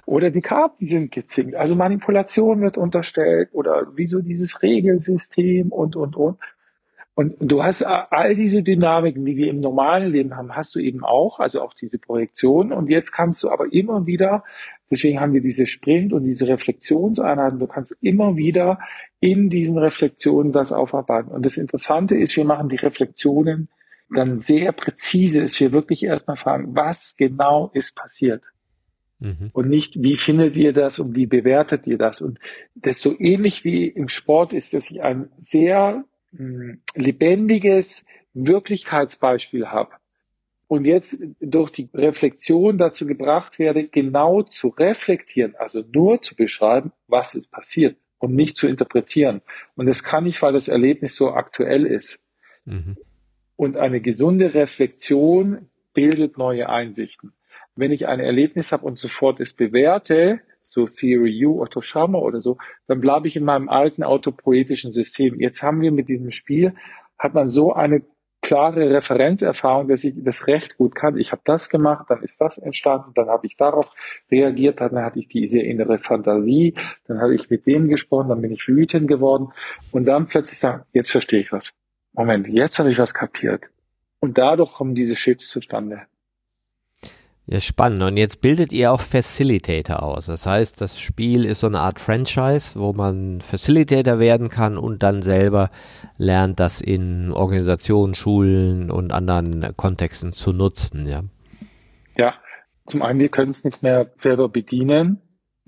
[0.05, 1.55] oder die Karten sind gezinkt.
[1.55, 6.37] Also Manipulation wird unterstellt oder wieso dieses Regelsystem und, und, und.
[7.15, 11.03] Und du hast all diese Dynamiken, die wir im normalen Leben haben, hast du eben
[11.03, 12.71] auch, also auch diese Projektion.
[12.71, 14.43] Und jetzt kannst du aber immer wieder,
[14.89, 18.79] deswegen haben wir diese Sprint und diese Reflexionseinheiten, du kannst immer wieder
[19.19, 21.29] in diesen Reflexionen das aufarbeiten.
[21.29, 23.69] Und das Interessante ist, wir machen die Reflexionen
[24.09, 28.43] dann sehr präzise, dass wir wirklich erstmal fragen, was genau ist passiert.
[29.19, 29.49] Mhm.
[29.53, 32.21] Und nicht, wie findet ihr das und wie bewertet ihr das?
[32.21, 32.39] Und
[32.75, 39.67] das so ähnlich wie im Sport ist, dass ich ein sehr mh, hm, lebendiges Wirklichkeitsbeispiel
[39.67, 39.91] habe
[40.67, 46.91] und jetzt durch die Reflexion dazu gebracht werde, genau zu reflektieren, also nur zu beschreiben,
[47.07, 49.41] was ist passiert und nicht zu interpretieren.
[49.75, 52.19] Und das kann ich, weil das Erlebnis so aktuell ist.
[52.65, 52.97] Mhm.
[53.63, 57.31] Und eine gesunde Reflexion bildet neue Einsichten.
[57.77, 62.41] Wenn ich ein Erlebnis habe und sofort es bewerte, so Theory U, Otto Scharmer oder
[62.41, 62.57] so,
[62.87, 65.39] dann bleibe ich in meinem alten autopoetischen System.
[65.39, 66.73] Jetzt haben wir mit diesem Spiel,
[67.17, 68.01] hat man so eine
[68.41, 71.17] klare Referenzerfahrung, dass ich das recht gut kann.
[71.17, 73.87] Ich habe das gemacht, dann ist das entstanden, dann habe ich darauf
[74.29, 76.73] reagiert, dann hatte ich diese innere Fantasie,
[77.07, 79.53] dann habe ich mit dem gesprochen, dann bin ich wütend geworden
[79.93, 81.73] und dann plötzlich sagen, jetzt verstehe ich was.
[82.13, 83.69] Moment, jetzt habe ich was kapiert.
[84.19, 86.03] Und dadurch kommen diese Shifts zustande.
[87.45, 88.01] Ja, spannend.
[88.03, 90.27] Und jetzt bildet ihr auch Facilitator aus.
[90.27, 95.03] Das heißt, das Spiel ist so eine Art Franchise, wo man Facilitator werden kann und
[95.03, 95.69] dann selber
[96.17, 101.23] lernt, das in Organisationen, Schulen und anderen Kontexten zu nutzen, ja.
[102.15, 102.35] Ja,
[102.85, 105.19] zum einen, wir können es nicht mehr selber bedienen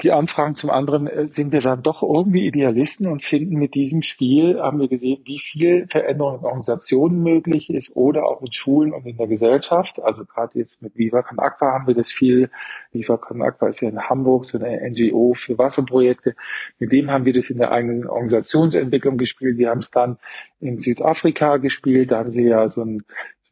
[0.01, 0.55] die Anfragen.
[0.55, 4.79] Zum anderen äh, sind wir dann doch irgendwie Idealisten und finden mit diesem Spiel, haben
[4.79, 9.17] wir gesehen, wie viel Veränderung in Organisationen möglich ist oder auch in Schulen und in
[9.17, 10.01] der Gesellschaft.
[10.01, 12.49] Also gerade jetzt mit Viva Con Aqua haben wir das viel.
[12.91, 16.35] Viva Con Aqua ist ja in Hamburg so eine NGO für Wasserprojekte.
[16.79, 19.57] Mit dem haben wir das in der eigenen Organisationsentwicklung gespielt.
[19.57, 20.17] Wir haben es dann
[20.59, 22.11] in Südafrika gespielt.
[22.11, 23.01] Da haben sie ja so ein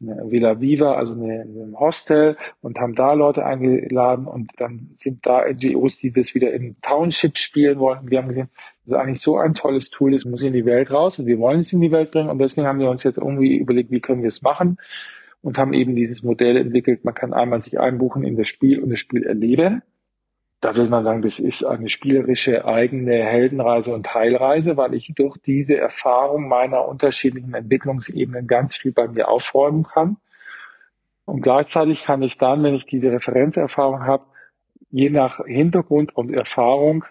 [0.00, 5.44] eine Villa Viva, also ein Hostel und haben da Leute eingeladen und dann sind da
[5.48, 8.10] NGOs, die das wieder in Townships spielen wollten.
[8.10, 8.50] Wir haben gesehen,
[8.84, 11.38] das ist eigentlich so ein tolles Tool, das muss in die Welt raus und wir
[11.38, 14.00] wollen es in die Welt bringen und deswegen haben wir uns jetzt irgendwie überlegt, wie
[14.00, 14.78] können wir es machen
[15.42, 17.04] und haben eben dieses Modell entwickelt.
[17.04, 19.82] Man kann einmal sich einbuchen in das Spiel und das Spiel erleben
[20.64, 25.36] da will man sagen, das ist eine spielerische eigene Heldenreise und Heilreise, weil ich durch
[25.36, 30.16] diese Erfahrung meiner unterschiedlichen Entwicklungsebenen ganz viel bei mir aufräumen kann.
[31.26, 34.24] Und gleichzeitig kann ich dann, wenn ich diese Referenzerfahrung habe,
[34.90, 37.04] je nach Hintergrund und Erfahrung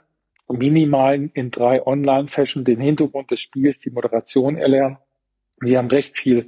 [0.49, 4.97] minimal in drei Online-Sessions den Hintergrund des Spiels, die Moderation erlernen.
[5.59, 6.47] Wir haben recht viel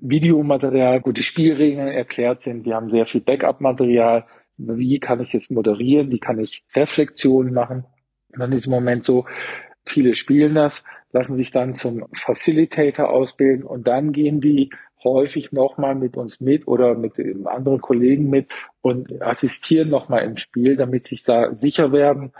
[0.00, 2.66] Videomaterial, wo die Spielregeln erklärt sind.
[2.66, 4.26] Wir haben sehr viel Backup-Material
[4.56, 7.84] wie kann ich es moderieren, wie kann ich Reflexionen machen.
[8.32, 9.26] Und dann ist im Moment so,
[9.84, 14.70] viele spielen das, lassen sich dann zum Facilitator ausbilden und dann gehen die
[15.04, 20.76] häufig nochmal mit uns mit oder mit anderen Kollegen mit und assistieren nochmal im Spiel,
[20.76, 22.32] damit sich da sicher werden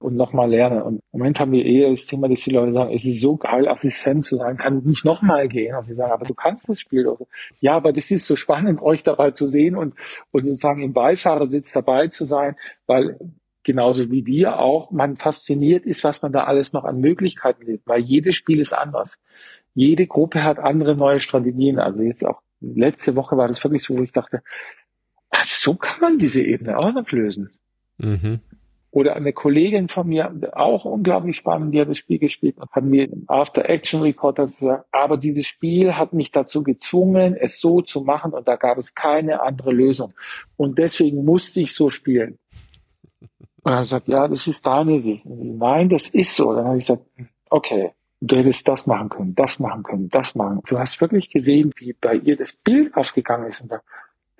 [0.00, 0.82] und nochmal lernen.
[0.82, 3.36] Und im Moment haben wir eher das Thema, dass die Leute sagen, es ist so
[3.36, 5.76] geil, Assistent zu sein, kann nicht nochmal gehen.
[5.76, 7.20] Und wir sagen, aber du kannst das Spiel doch.
[7.60, 9.94] Ja, aber das ist so spannend, euch dabei zu sehen und,
[10.30, 13.18] und sozusagen im Beifahrersitz dabei zu sein, weil
[13.62, 17.82] genauso wie dir auch, man fasziniert ist, was man da alles noch an Möglichkeiten sieht,
[17.84, 19.20] weil jedes Spiel ist anders
[19.74, 21.78] jede Gruppe hat andere neue Strategien.
[21.78, 24.42] Also jetzt auch letzte Woche war das wirklich so, wo ich dachte,
[25.30, 27.50] ach, so kann man diese Ebene auch noch lösen.
[27.98, 28.40] Mhm.
[28.92, 32.82] Oder eine Kollegin von mir, auch unglaublich spannend, die hat das Spiel gespielt und hat
[32.82, 38.32] mir im After-Action-Report gesagt, aber dieses Spiel hat mich dazu gezwungen, es so zu machen
[38.32, 40.12] und da gab es keine andere Lösung.
[40.56, 42.38] Und deswegen musste ich so spielen.
[43.62, 45.24] Und er sagt, ja, das ist deine Sicht.
[45.24, 46.54] Nein, das ist so.
[46.54, 47.04] Dann habe ich gesagt,
[47.50, 50.60] okay, du hättest das machen können, das machen können, das machen.
[50.66, 53.72] Du hast wirklich gesehen, wie bei ihr das Bild aufgegangen ist und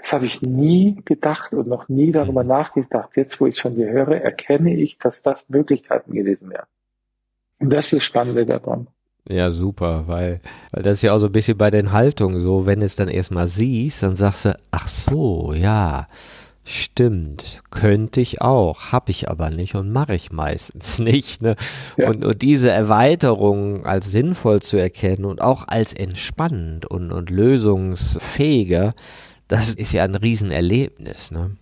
[0.01, 3.17] das habe ich nie gedacht und noch nie darüber nachgedacht.
[3.17, 6.67] Jetzt, wo ich es von dir höre, erkenne ich, dass das Möglichkeiten gewesen wären.
[7.59, 8.89] Und das ist das Spannende daran.
[9.29, 10.41] Ja, super, weil,
[10.73, 12.97] weil das ist ja auch so ein bisschen bei den Haltungen so, wenn du es
[12.97, 16.07] dann erstmal siehst, dann sagst du, ach so, ja,
[16.73, 21.43] Stimmt, könnte ich auch, habe ich aber nicht und mache ich meistens nicht.
[21.43, 21.57] Ne?
[21.97, 22.11] Ja.
[22.11, 28.95] Und, und diese Erweiterung als sinnvoll zu erkennen und auch als entspannend und, und lösungsfähiger,
[29.51, 31.33] das ist ja ein Riesenerlebnis.
[31.33, 31.57] Ne?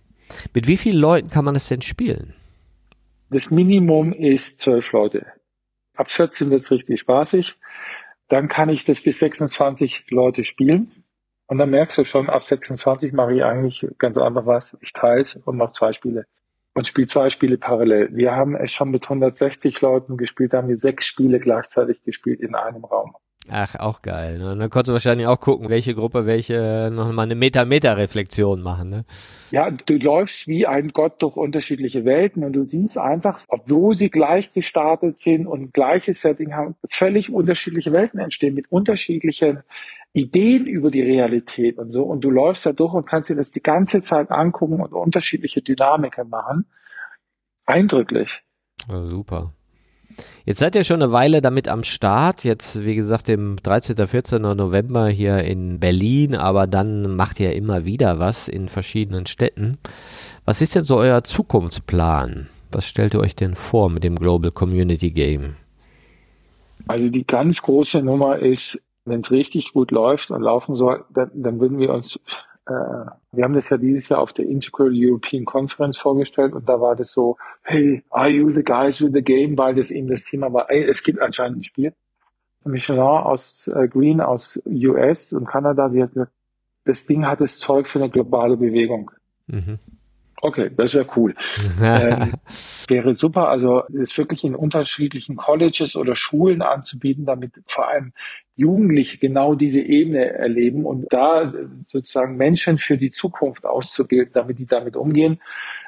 [0.53, 2.35] Mit wie vielen Leuten kann man das denn spielen?
[3.31, 5.25] Das Minimum ist zwölf Leute.
[5.95, 7.55] Ab 14 wird es richtig spaßig.
[8.27, 11.03] Dann kann ich das bis 26 Leute spielen.
[11.47, 14.77] Und dann merkst du schon, ab 26 mache ich eigentlich ganz einfach was.
[14.81, 16.27] Ich teile es und mache zwei Spiele.
[16.75, 18.15] Und spiele zwei Spiele parallel.
[18.15, 22.39] Wir haben es schon mit 160 Leuten gespielt, da haben wir sechs Spiele gleichzeitig gespielt
[22.39, 23.15] in einem Raum.
[23.51, 24.37] Ach, auch geil.
[24.37, 24.51] Ne?
[24.51, 28.89] Und dann konntest du wahrscheinlich auch gucken, welche Gruppe welche nochmal eine Meta-Meta-Reflexion machen.
[28.89, 29.05] Ne?
[29.51, 34.09] Ja, du läufst wie ein Gott durch unterschiedliche Welten und du siehst einfach, obwohl sie
[34.09, 39.63] gleich gestartet sind und gleiches Setting haben, völlig unterschiedliche Welten entstehen mit unterschiedlichen
[40.13, 42.03] Ideen über die Realität und so.
[42.03, 45.61] Und du läufst da durch und kannst dir das die ganze Zeit angucken und unterschiedliche
[45.61, 46.65] Dynamiken machen.
[47.65, 48.41] Eindrücklich.
[48.89, 49.53] Ja, super.
[50.45, 52.43] Jetzt seid ihr schon eine Weile damit am Start.
[52.43, 54.07] Jetzt, wie gesagt, im 13.
[54.07, 54.41] 14.
[54.41, 59.77] November hier in Berlin, aber dann macht ihr immer wieder was in verschiedenen Städten.
[60.45, 62.49] Was ist denn so euer Zukunftsplan?
[62.71, 65.55] Was stellt ihr euch denn vor mit dem Global Community Game?
[66.87, 71.31] Also die ganz große Nummer ist, wenn es richtig gut läuft und laufen soll, dann,
[71.33, 72.19] dann würden wir uns,
[72.67, 76.81] äh, wir haben das ja dieses Jahr auf der Integral European Conference vorgestellt und da
[76.81, 80.23] war das so, hey, are you the guys with the game, weil das eben das
[80.23, 81.93] Thema war, ey, es gibt anscheinend ein Spiel.
[82.65, 86.31] Michelin aus äh, Green aus US und Kanada, die hat gesagt,
[86.85, 89.11] das Ding hat das Zeug für eine globale Bewegung.
[89.47, 89.79] Mhm.
[90.41, 91.35] Okay, das wäre cool.
[91.81, 92.33] ähm,
[92.87, 98.13] wäre super, also es wirklich in unterschiedlichen Colleges oder Schulen anzubieten, damit vor allem
[98.55, 101.53] Jugendliche genau diese Ebene erleben und da
[101.87, 105.39] sozusagen Menschen für die Zukunft auszubilden, damit die damit umgehen,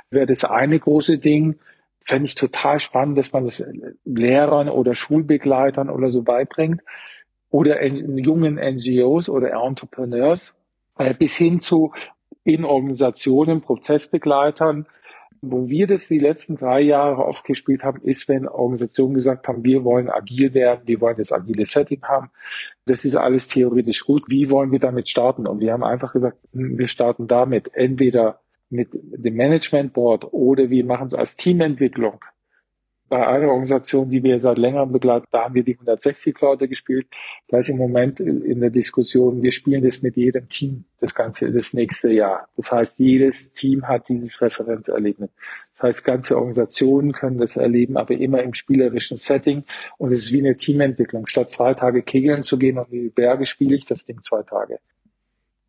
[0.10, 1.60] wäre das eine große Ding.
[2.04, 3.64] Fände ich total spannend, dass man das
[4.06, 6.82] Lehrern oder Schulbegleitern oder so beibringt
[7.50, 10.56] oder in jungen NGOs oder Entrepreneurs
[10.98, 11.94] äh, bis hin zu
[12.44, 14.88] in Organisationen, Prozessbegleitern.
[15.44, 19.64] Wo wir das die letzten drei Jahre oft gespielt haben, ist, wenn Organisationen gesagt haben,
[19.64, 22.30] wir wollen agil werden, wir wollen das agile Setting haben.
[22.86, 24.26] Das ist alles theoretisch gut.
[24.28, 25.48] Wie wollen wir damit starten?
[25.48, 30.70] Und wir haben einfach gesagt, hm, wir starten damit entweder mit dem Management Board oder
[30.70, 32.24] wir machen es als Teamentwicklung
[33.12, 37.08] bei einer Organisation, die wir seit längerem begleiten, da haben wir die 160 Leute gespielt.
[37.50, 41.52] Da ist im Moment in der Diskussion, wir spielen das mit jedem Team das ganze,
[41.52, 42.48] das nächste Jahr.
[42.56, 45.30] Das heißt, jedes Team hat dieses Referenzerlebnis.
[45.74, 49.66] Das heißt, ganze Organisationen können das erleben, aber immer im spielerischen Setting.
[49.98, 51.28] Und es ist wie eine Teamentwicklung.
[51.28, 54.44] Statt zwei Tage kegeln zu gehen und in die Berge spiele ich das Ding zwei
[54.44, 54.80] Tage.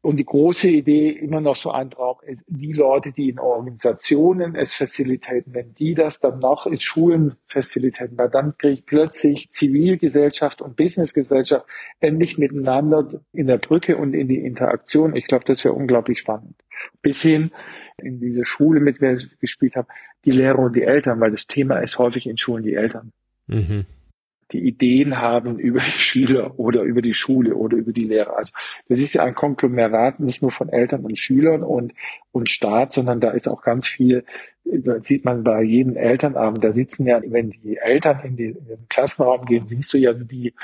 [0.03, 4.57] Und die große Idee, immer noch so ein Traum, ist, die Leute, die in Organisationen
[4.57, 9.53] es facilitieren, wenn die das dann noch in Schulen facilitieren, weil dann kriege ich plötzlich
[9.53, 11.67] Zivilgesellschaft und Businessgesellschaft
[12.01, 15.15] endlich miteinander in der Brücke und in die Interaktion.
[15.15, 16.57] Ich glaube, das wäre unglaublich spannend.
[17.01, 17.53] Bis hin
[17.97, 19.87] in diese Schule, mit der ich gespielt habe,
[20.25, 23.13] die Lehrer und die Eltern, weil das Thema ist häufig in Schulen die Eltern.
[23.47, 23.87] Mhm
[24.53, 28.37] die Ideen haben über die Schüler oder über die Schule oder über die Lehrer.
[28.37, 28.53] Also
[28.89, 31.95] das ist ja ein Konglomerat nicht nur von Eltern und Schülern und,
[32.33, 34.25] und Staat, sondern da ist auch ganz viel
[34.65, 38.67] das sieht man bei jedem Elternabend, da sitzen ja, wenn die Eltern in, die, in
[38.67, 40.55] den Klassenraum gehen, siehst du ja, die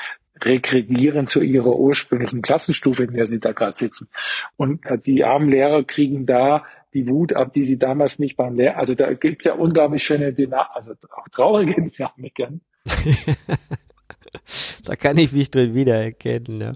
[0.40, 4.08] regredieren zu ihrer ursprünglichen Klassenstufe, in der sie da gerade sitzen.
[4.56, 6.64] Und die armen Lehrer kriegen da
[6.94, 10.02] die Wut ab, die sie damals nicht beim Lehrer, also da gibt es ja unglaublich
[10.02, 12.60] schöne Dynamik, also auch traurige Dynamiken.
[14.84, 16.72] da kann ich mich drin wiedererkennen, ja.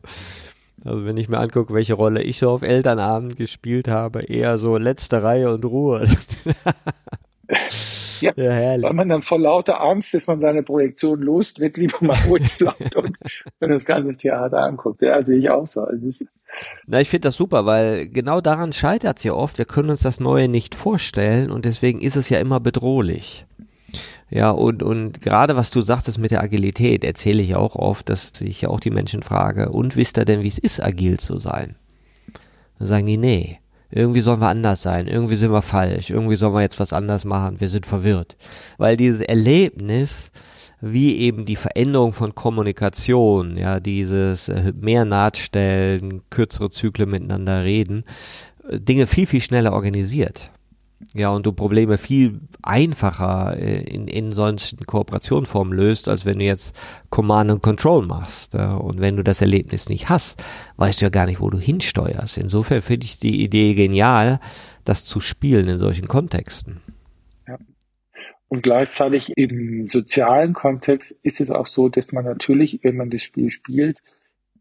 [0.84, 4.76] Also wenn ich mir angucke, welche Rolle ich so auf Elternabend gespielt habe, eher so
[4.76, 6.04] letzte Reihe und Ruhe.
[8.20, 8.84] ja, ja herrlich.
[8.84, 12.96] weil man dann vor lauter Angst, dass man seine Projektion lostritt, lieber mal ruhig bleibt
[12.96, 13.16] und
[13.60, 15.02] wenn das ganze Theater anguckt.
[15.02, 15.82] Ja, sehe ich auch so.
[15.82, 16.24] Also
[16.86, 19.58] Na, ich finde das super, weil genau daran scheitert es ja oft.
[19.58, 23.46] Wir können uns das Neue nicht vorstellen und deswegen ist es ja immer bedrohlich.
[24.35, 28.33] Ja, und, und gerade was du sagtest mit der Agilität, erzähle ich auch oft, dass
[28.41, 31.37] ich ja auch die Menschen frage, und wisst ihr denn, wie es ist, agil zu
[31.37, 31.76] sein?
[32.78, 33.59] Dann sagen die, nee,
[33.91, 37.26] irgendwie sollen wir anders sein, irgendwie sind wir falsch, irgendwie sollen wir jetzt was anders
[37.26, 38.39] machen, wir sind verwirrt.
[38.78, 40.30] Weil dieses Erlebnis,
[40.80, 48.05] wie eben die Veränderung von Kommunikation, ja, dieses äh, mehr Nahtstellen, kürzere Zyklen miteinander reden,
[48.66, 50.51] äh, Dinge viel, viel schneller organisiert.
[51.14, 56.44] Ja, und du Probleme viel einfacher äh, in, in solchen Kooperationformen löst, als wenn du
[56.44, 56.74] jetzt
[57.11, 58.55] Command and Control machst.
[58.55, 60.42] Ja, und wenn du das Erlebnis nicht hast,
[60.76, 62.38] weißt du ja gar nicht, wo du hinsteuerst.
[62.38, 64.38] Insofern finde ich die Idee genial,
[64.84, 66.80] das zu spielen in solchen Kontexten.
[67.46, 67.59] Ja.
[68.48, 73.22] Und gleichzeitig im sozialen Kontext ist es auch so, dass man natürlich, wenn man das
[73.22, 74.03] Spiel spielt,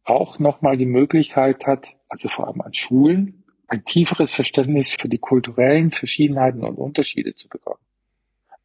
[0.04, 3.41] auch nochmal die Möglichkeit hat, also vor allem an Schulen,
[3.72, 7.80] ein tieferes Verständnis für die kulturellen Verschiedenheiten und Unterschiede zu bekommen.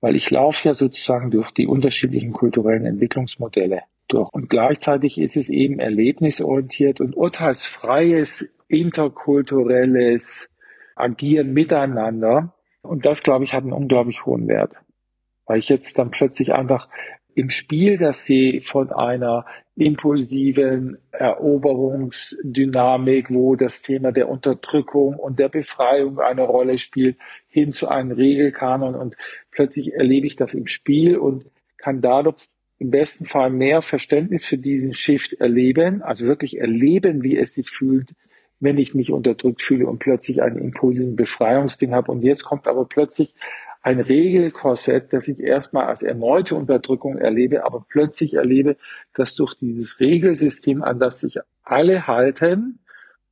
[0.00, 4.28] Weil ich laufe ja sozusagen durch die unterschiedlichen kulturellen Entwicklungsmodelle durch.
[4.32, 10.50] Und gleichzeitig ist es eben erlebnisorientiert und urteilsfreies, interkulturelles
[10.96, 12.54] Agieren miteinander.
[12.82, 14.72] Und das, glaube ich, hat einen unglaublich hohen Wert.
[15.46, 16.88] Weil ich jetzt dann plötzlich einfach
[17.36, 19.44] im Spiel, dass sie von einer
[19.76, 27.18] impulsiven Eroberungsdynamik, wo das Thema der Unterdrückung und der Befreiung eine Rolle spielt,
[27.48, 29.18] hin zu einem Regelkanon und
[29.50, 31.44] plötzlich erlebe ich das im Spiel und
[31.76, 37.36] kann dadurch im besten Fall mehr Verständnis für diesen Shift erleben, also wirklich erleben, wie
[37.36, 38.14] es sich fühlt,
[38.60, 42.12] wenn ich mich unterdrückt fühle und plötzlich einen impulsiven Befreiungsding habe.
[42.12, 43.34] Und jetzt kommt aber plötzlich
[43.86, 48.76] ein Regelkorsett, das ich erstmal als erneute Unterdrückung erlebe, aber plötzlich erlebe,
[49.14, 52.80] dass durch dieses Regelsystem, an das sich alle halten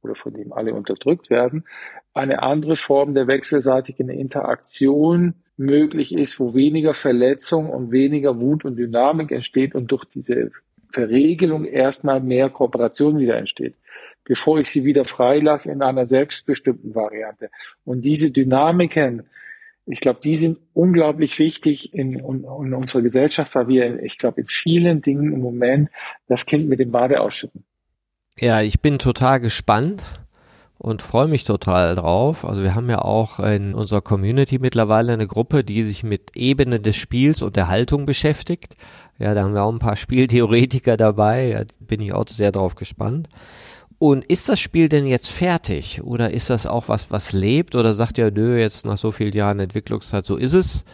[0.01, 1.65] oder von dem alle unterdrückt werden,
[2.13, 8.77] eine andere Form der wechselseitigen Interaktion möglich ist, wo weniger Verletzung und weniger Wut und
[8.77, 10.53] Dynamik entsteht und durch diese
[10.93, 13.75] Verregelung erstmal mehr Kooperation wieder entsteht,
[14.23, 17.51] bevor ich sie wieder freilasse in einer selbstbestimmten Variante.
[17.85, 19.25] Und diese Dynamiken,
[19.87, 24.41] ich glaube, die sind unglaublich wichtig in, in, in unserer Gesellschaft, weil wir, ich glaube,
[24.41, 25.91] in vielen Dingen im Moment
[26.27, 27.65] das Kind mit dem Bade ausschütten.
[28.39, 30.03] Ja, ich bin total gespannt
[30.79, 32.45] und freue mich total drauf.
[32.45, 36.81] Also wir haben ja auch in unserer Community mittlerweile eine Gruppe, die sich mit Ebene
[36.81, 38.77] des Spiels und der Haltung beschäftigt.
[39.19, 41.53] Ja, da haben wir auch ein paar Spieltheoretiker dabei.
[41.53, 43.29] Da bin ich auch sehr drauf gespannt.
[43.99, 47.95] Und ist das Spiel denn jetzt fertig oder ist das auch was, was lebt oder
[47.95, 50.85] sagt ihr, nö, jetzt nach so vielen Jahren Entwicklungszeit, so ist es?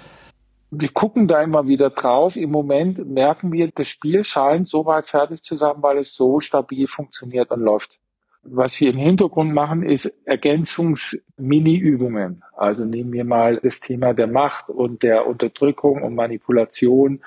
[0.70, 2.36] Wir gucken da immer wieder drauf.
[2.36, 6.38] Im Moment merken wir, das Spiel scheint so weit fertig zu sein, weil es so
[6.38, 7.98] stabil funktioniert und läuft.
[8.42, 12.42] Was wir im Hintergrund machen, ist Ergänzungs-Mini-Übungen.
[12.56, 17.20] Also nehmen wir mal das Thema der Macht und der Unterdrückung und Manipulation.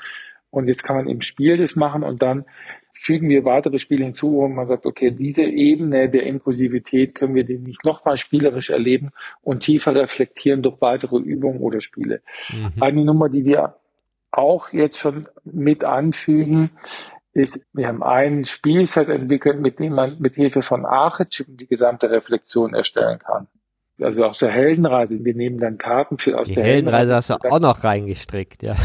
[0.50, 2.46] Und jetzt kann man im Spiel das machen und dann
[2.94, 7.44] fügen wir weitere Spiele hinzu, wo man sagt, okay, diese Ebene der Inklusivität können wir
[7.44, 12.22] den nicht nochmal spielerisch erleben und tiefer reflektieren durch weitere Übungen oder Spiele.
[12.50, 12.72] Mhm.
[12.80, 13.76] Eine Nummer, die wir
[14.32, 16.72] auch jetzt schon mit anfügen,
[17.34, 22.10] ist, wir haben ein Spielset entwickelt, mit dem man mit Hilfe von Archetypen die gesamte
[22.12, 23.48] Reflexion erstellen kann
[24.02, 25.24] also aus der Heldenreise.
[25.24, 26.98] Wir nehmen dann Karten für aus die der Heldenreise.
[26.98, 28.76] Heldenreise hast du auch noch reingestrickt, ja.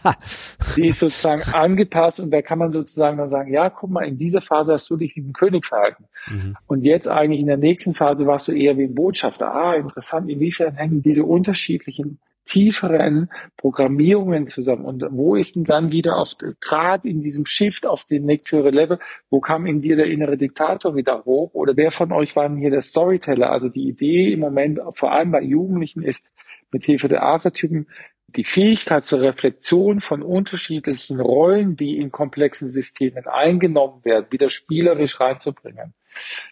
[0.76, 4.18] die ist sozusagen angepasst und da kann man sozusagen dann sagen, ja, guck mal, in
[4.18, 6.04] dieser Phase hast du dich wie ein König verhalten.
[6.28, 6.56] Mhm.
[6.66, 9.54] Und jetzt eigentlich in der nächsten Phase warst du eher wie ein Botschafter.
[9.54, 12.18] Ah, interessant, inwiefern hängen diese unterschiedlichen
[12.50, 14.84] tieferen Programmierungen zusammen.
[14.84, 18.98] Und wo ist denn dann wieder auf, gerade in diesem Shift auf den nächsthöhere Level,
[19.30, 21.54] wo kam in dir der innere Diktator wieder hoch?
[21.54, 23.52] Oder wer von euch war denn hier der Storyteller?
[23.52, 26.26] Also die Idee im Moment, vor allem bei Jugendlichen, ist,
[26.72, 27.86] mit Hilfe der Archetypen
[28.26, 35.20] die Fähigkeit zur Reflexion von unterschiedlichen Rollen, die in komplexen Systemen eingenommen werden, wieder spielerisch
[35.20, 35.94] reinzubringen.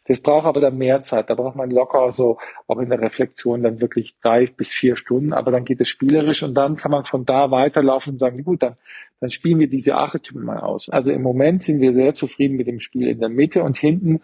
[0.07, 1.31] Das braucht aber dann mehr Zeit.
[1.31, 5.33] Da braucht man locker so auch in der Reflexion dann wirklich drei bis vier Stunden.
[5.33, 8.63] Aber dann geht es spielerisch und dann kann man von da weiterlaufen und sagen, gut,
[8.63, 8.77] dann,
[9.21, 10.89] dann spielen wir diese Archetypen mal aus.
[10.89, 14.21] Also im Moment sind wir sehr zufrieden mit dem Spiel in der Mitte und hinten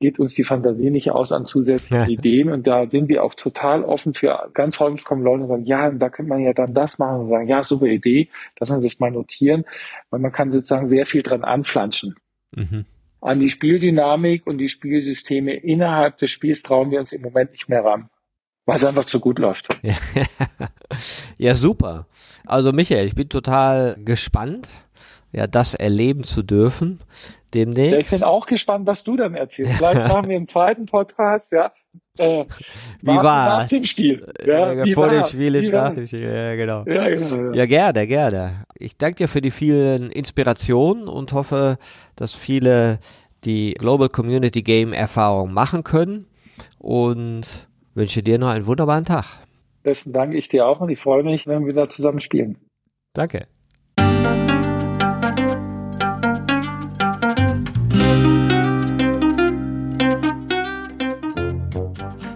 [0.00, 3.84] geht uns die Fantasie nicht aus an zusätzlichen Ideen und da sind wir auch total
[3.84, 6.98] offen für, ganz häufig kommen Leute und sagen, ja, da könnte man ja dann das
[6.98, 8.28] machen und sagen, ja, super Idee,
[8.58, 9.64] lass uns das mal notieren,
[10.10, 12.16] weil man kann sozusagen sehr viel dran anflanschen.
[12.54, 12.84] Mhm.
[13.24, 17.70] An die Spieldynamik und die Spielsysteme innerhalb des Spiels trauen wir uns im Moment nicht
[17.70, 18.10] mehr ran,
[18.66, 19.68] weil es einfach zu gut läuft.
[21.38, 22.06] ja, super.
[22.44, 24.68] Also Michael, ich bin total gespannt,
[25.32, 27.00] ja, das erleben zu dürfen
[27.54, 27.92] demnächst.
[27.92, 29.72] Ja, ich bin auch gespannt, was du dann erzählst.
[29.72, 31.72] Vielleicht machen wir einen zweiten Podcast, ja.
[32.16, 32.44] Äh,
[33.02, 34.24] wie war nach dem Spiel?
[34.46, 36.84] Ja, ja vor dem Spiel ist nach dem Spiel, ja genau.
[36.86, 37.54] Ja, genau, ja.
[37.54, 38.64] ja, gerne, gerne.
[38.78, 41.76] Ich danke dir für die vielen Inspirationen und hoffe,
[42.14, 43.00] dass viele
[43.44, 46.26] die Global Community Game Erfahrung machen können
[46.78, 49.24] und wünsche dir noch einen wunderbaren Tag.
[49.82, 52.58] Besten Dank, ich dir auch und ich freue mich, wenn wir wieder zusammen spielen.
[53.12, 53.46] Danke.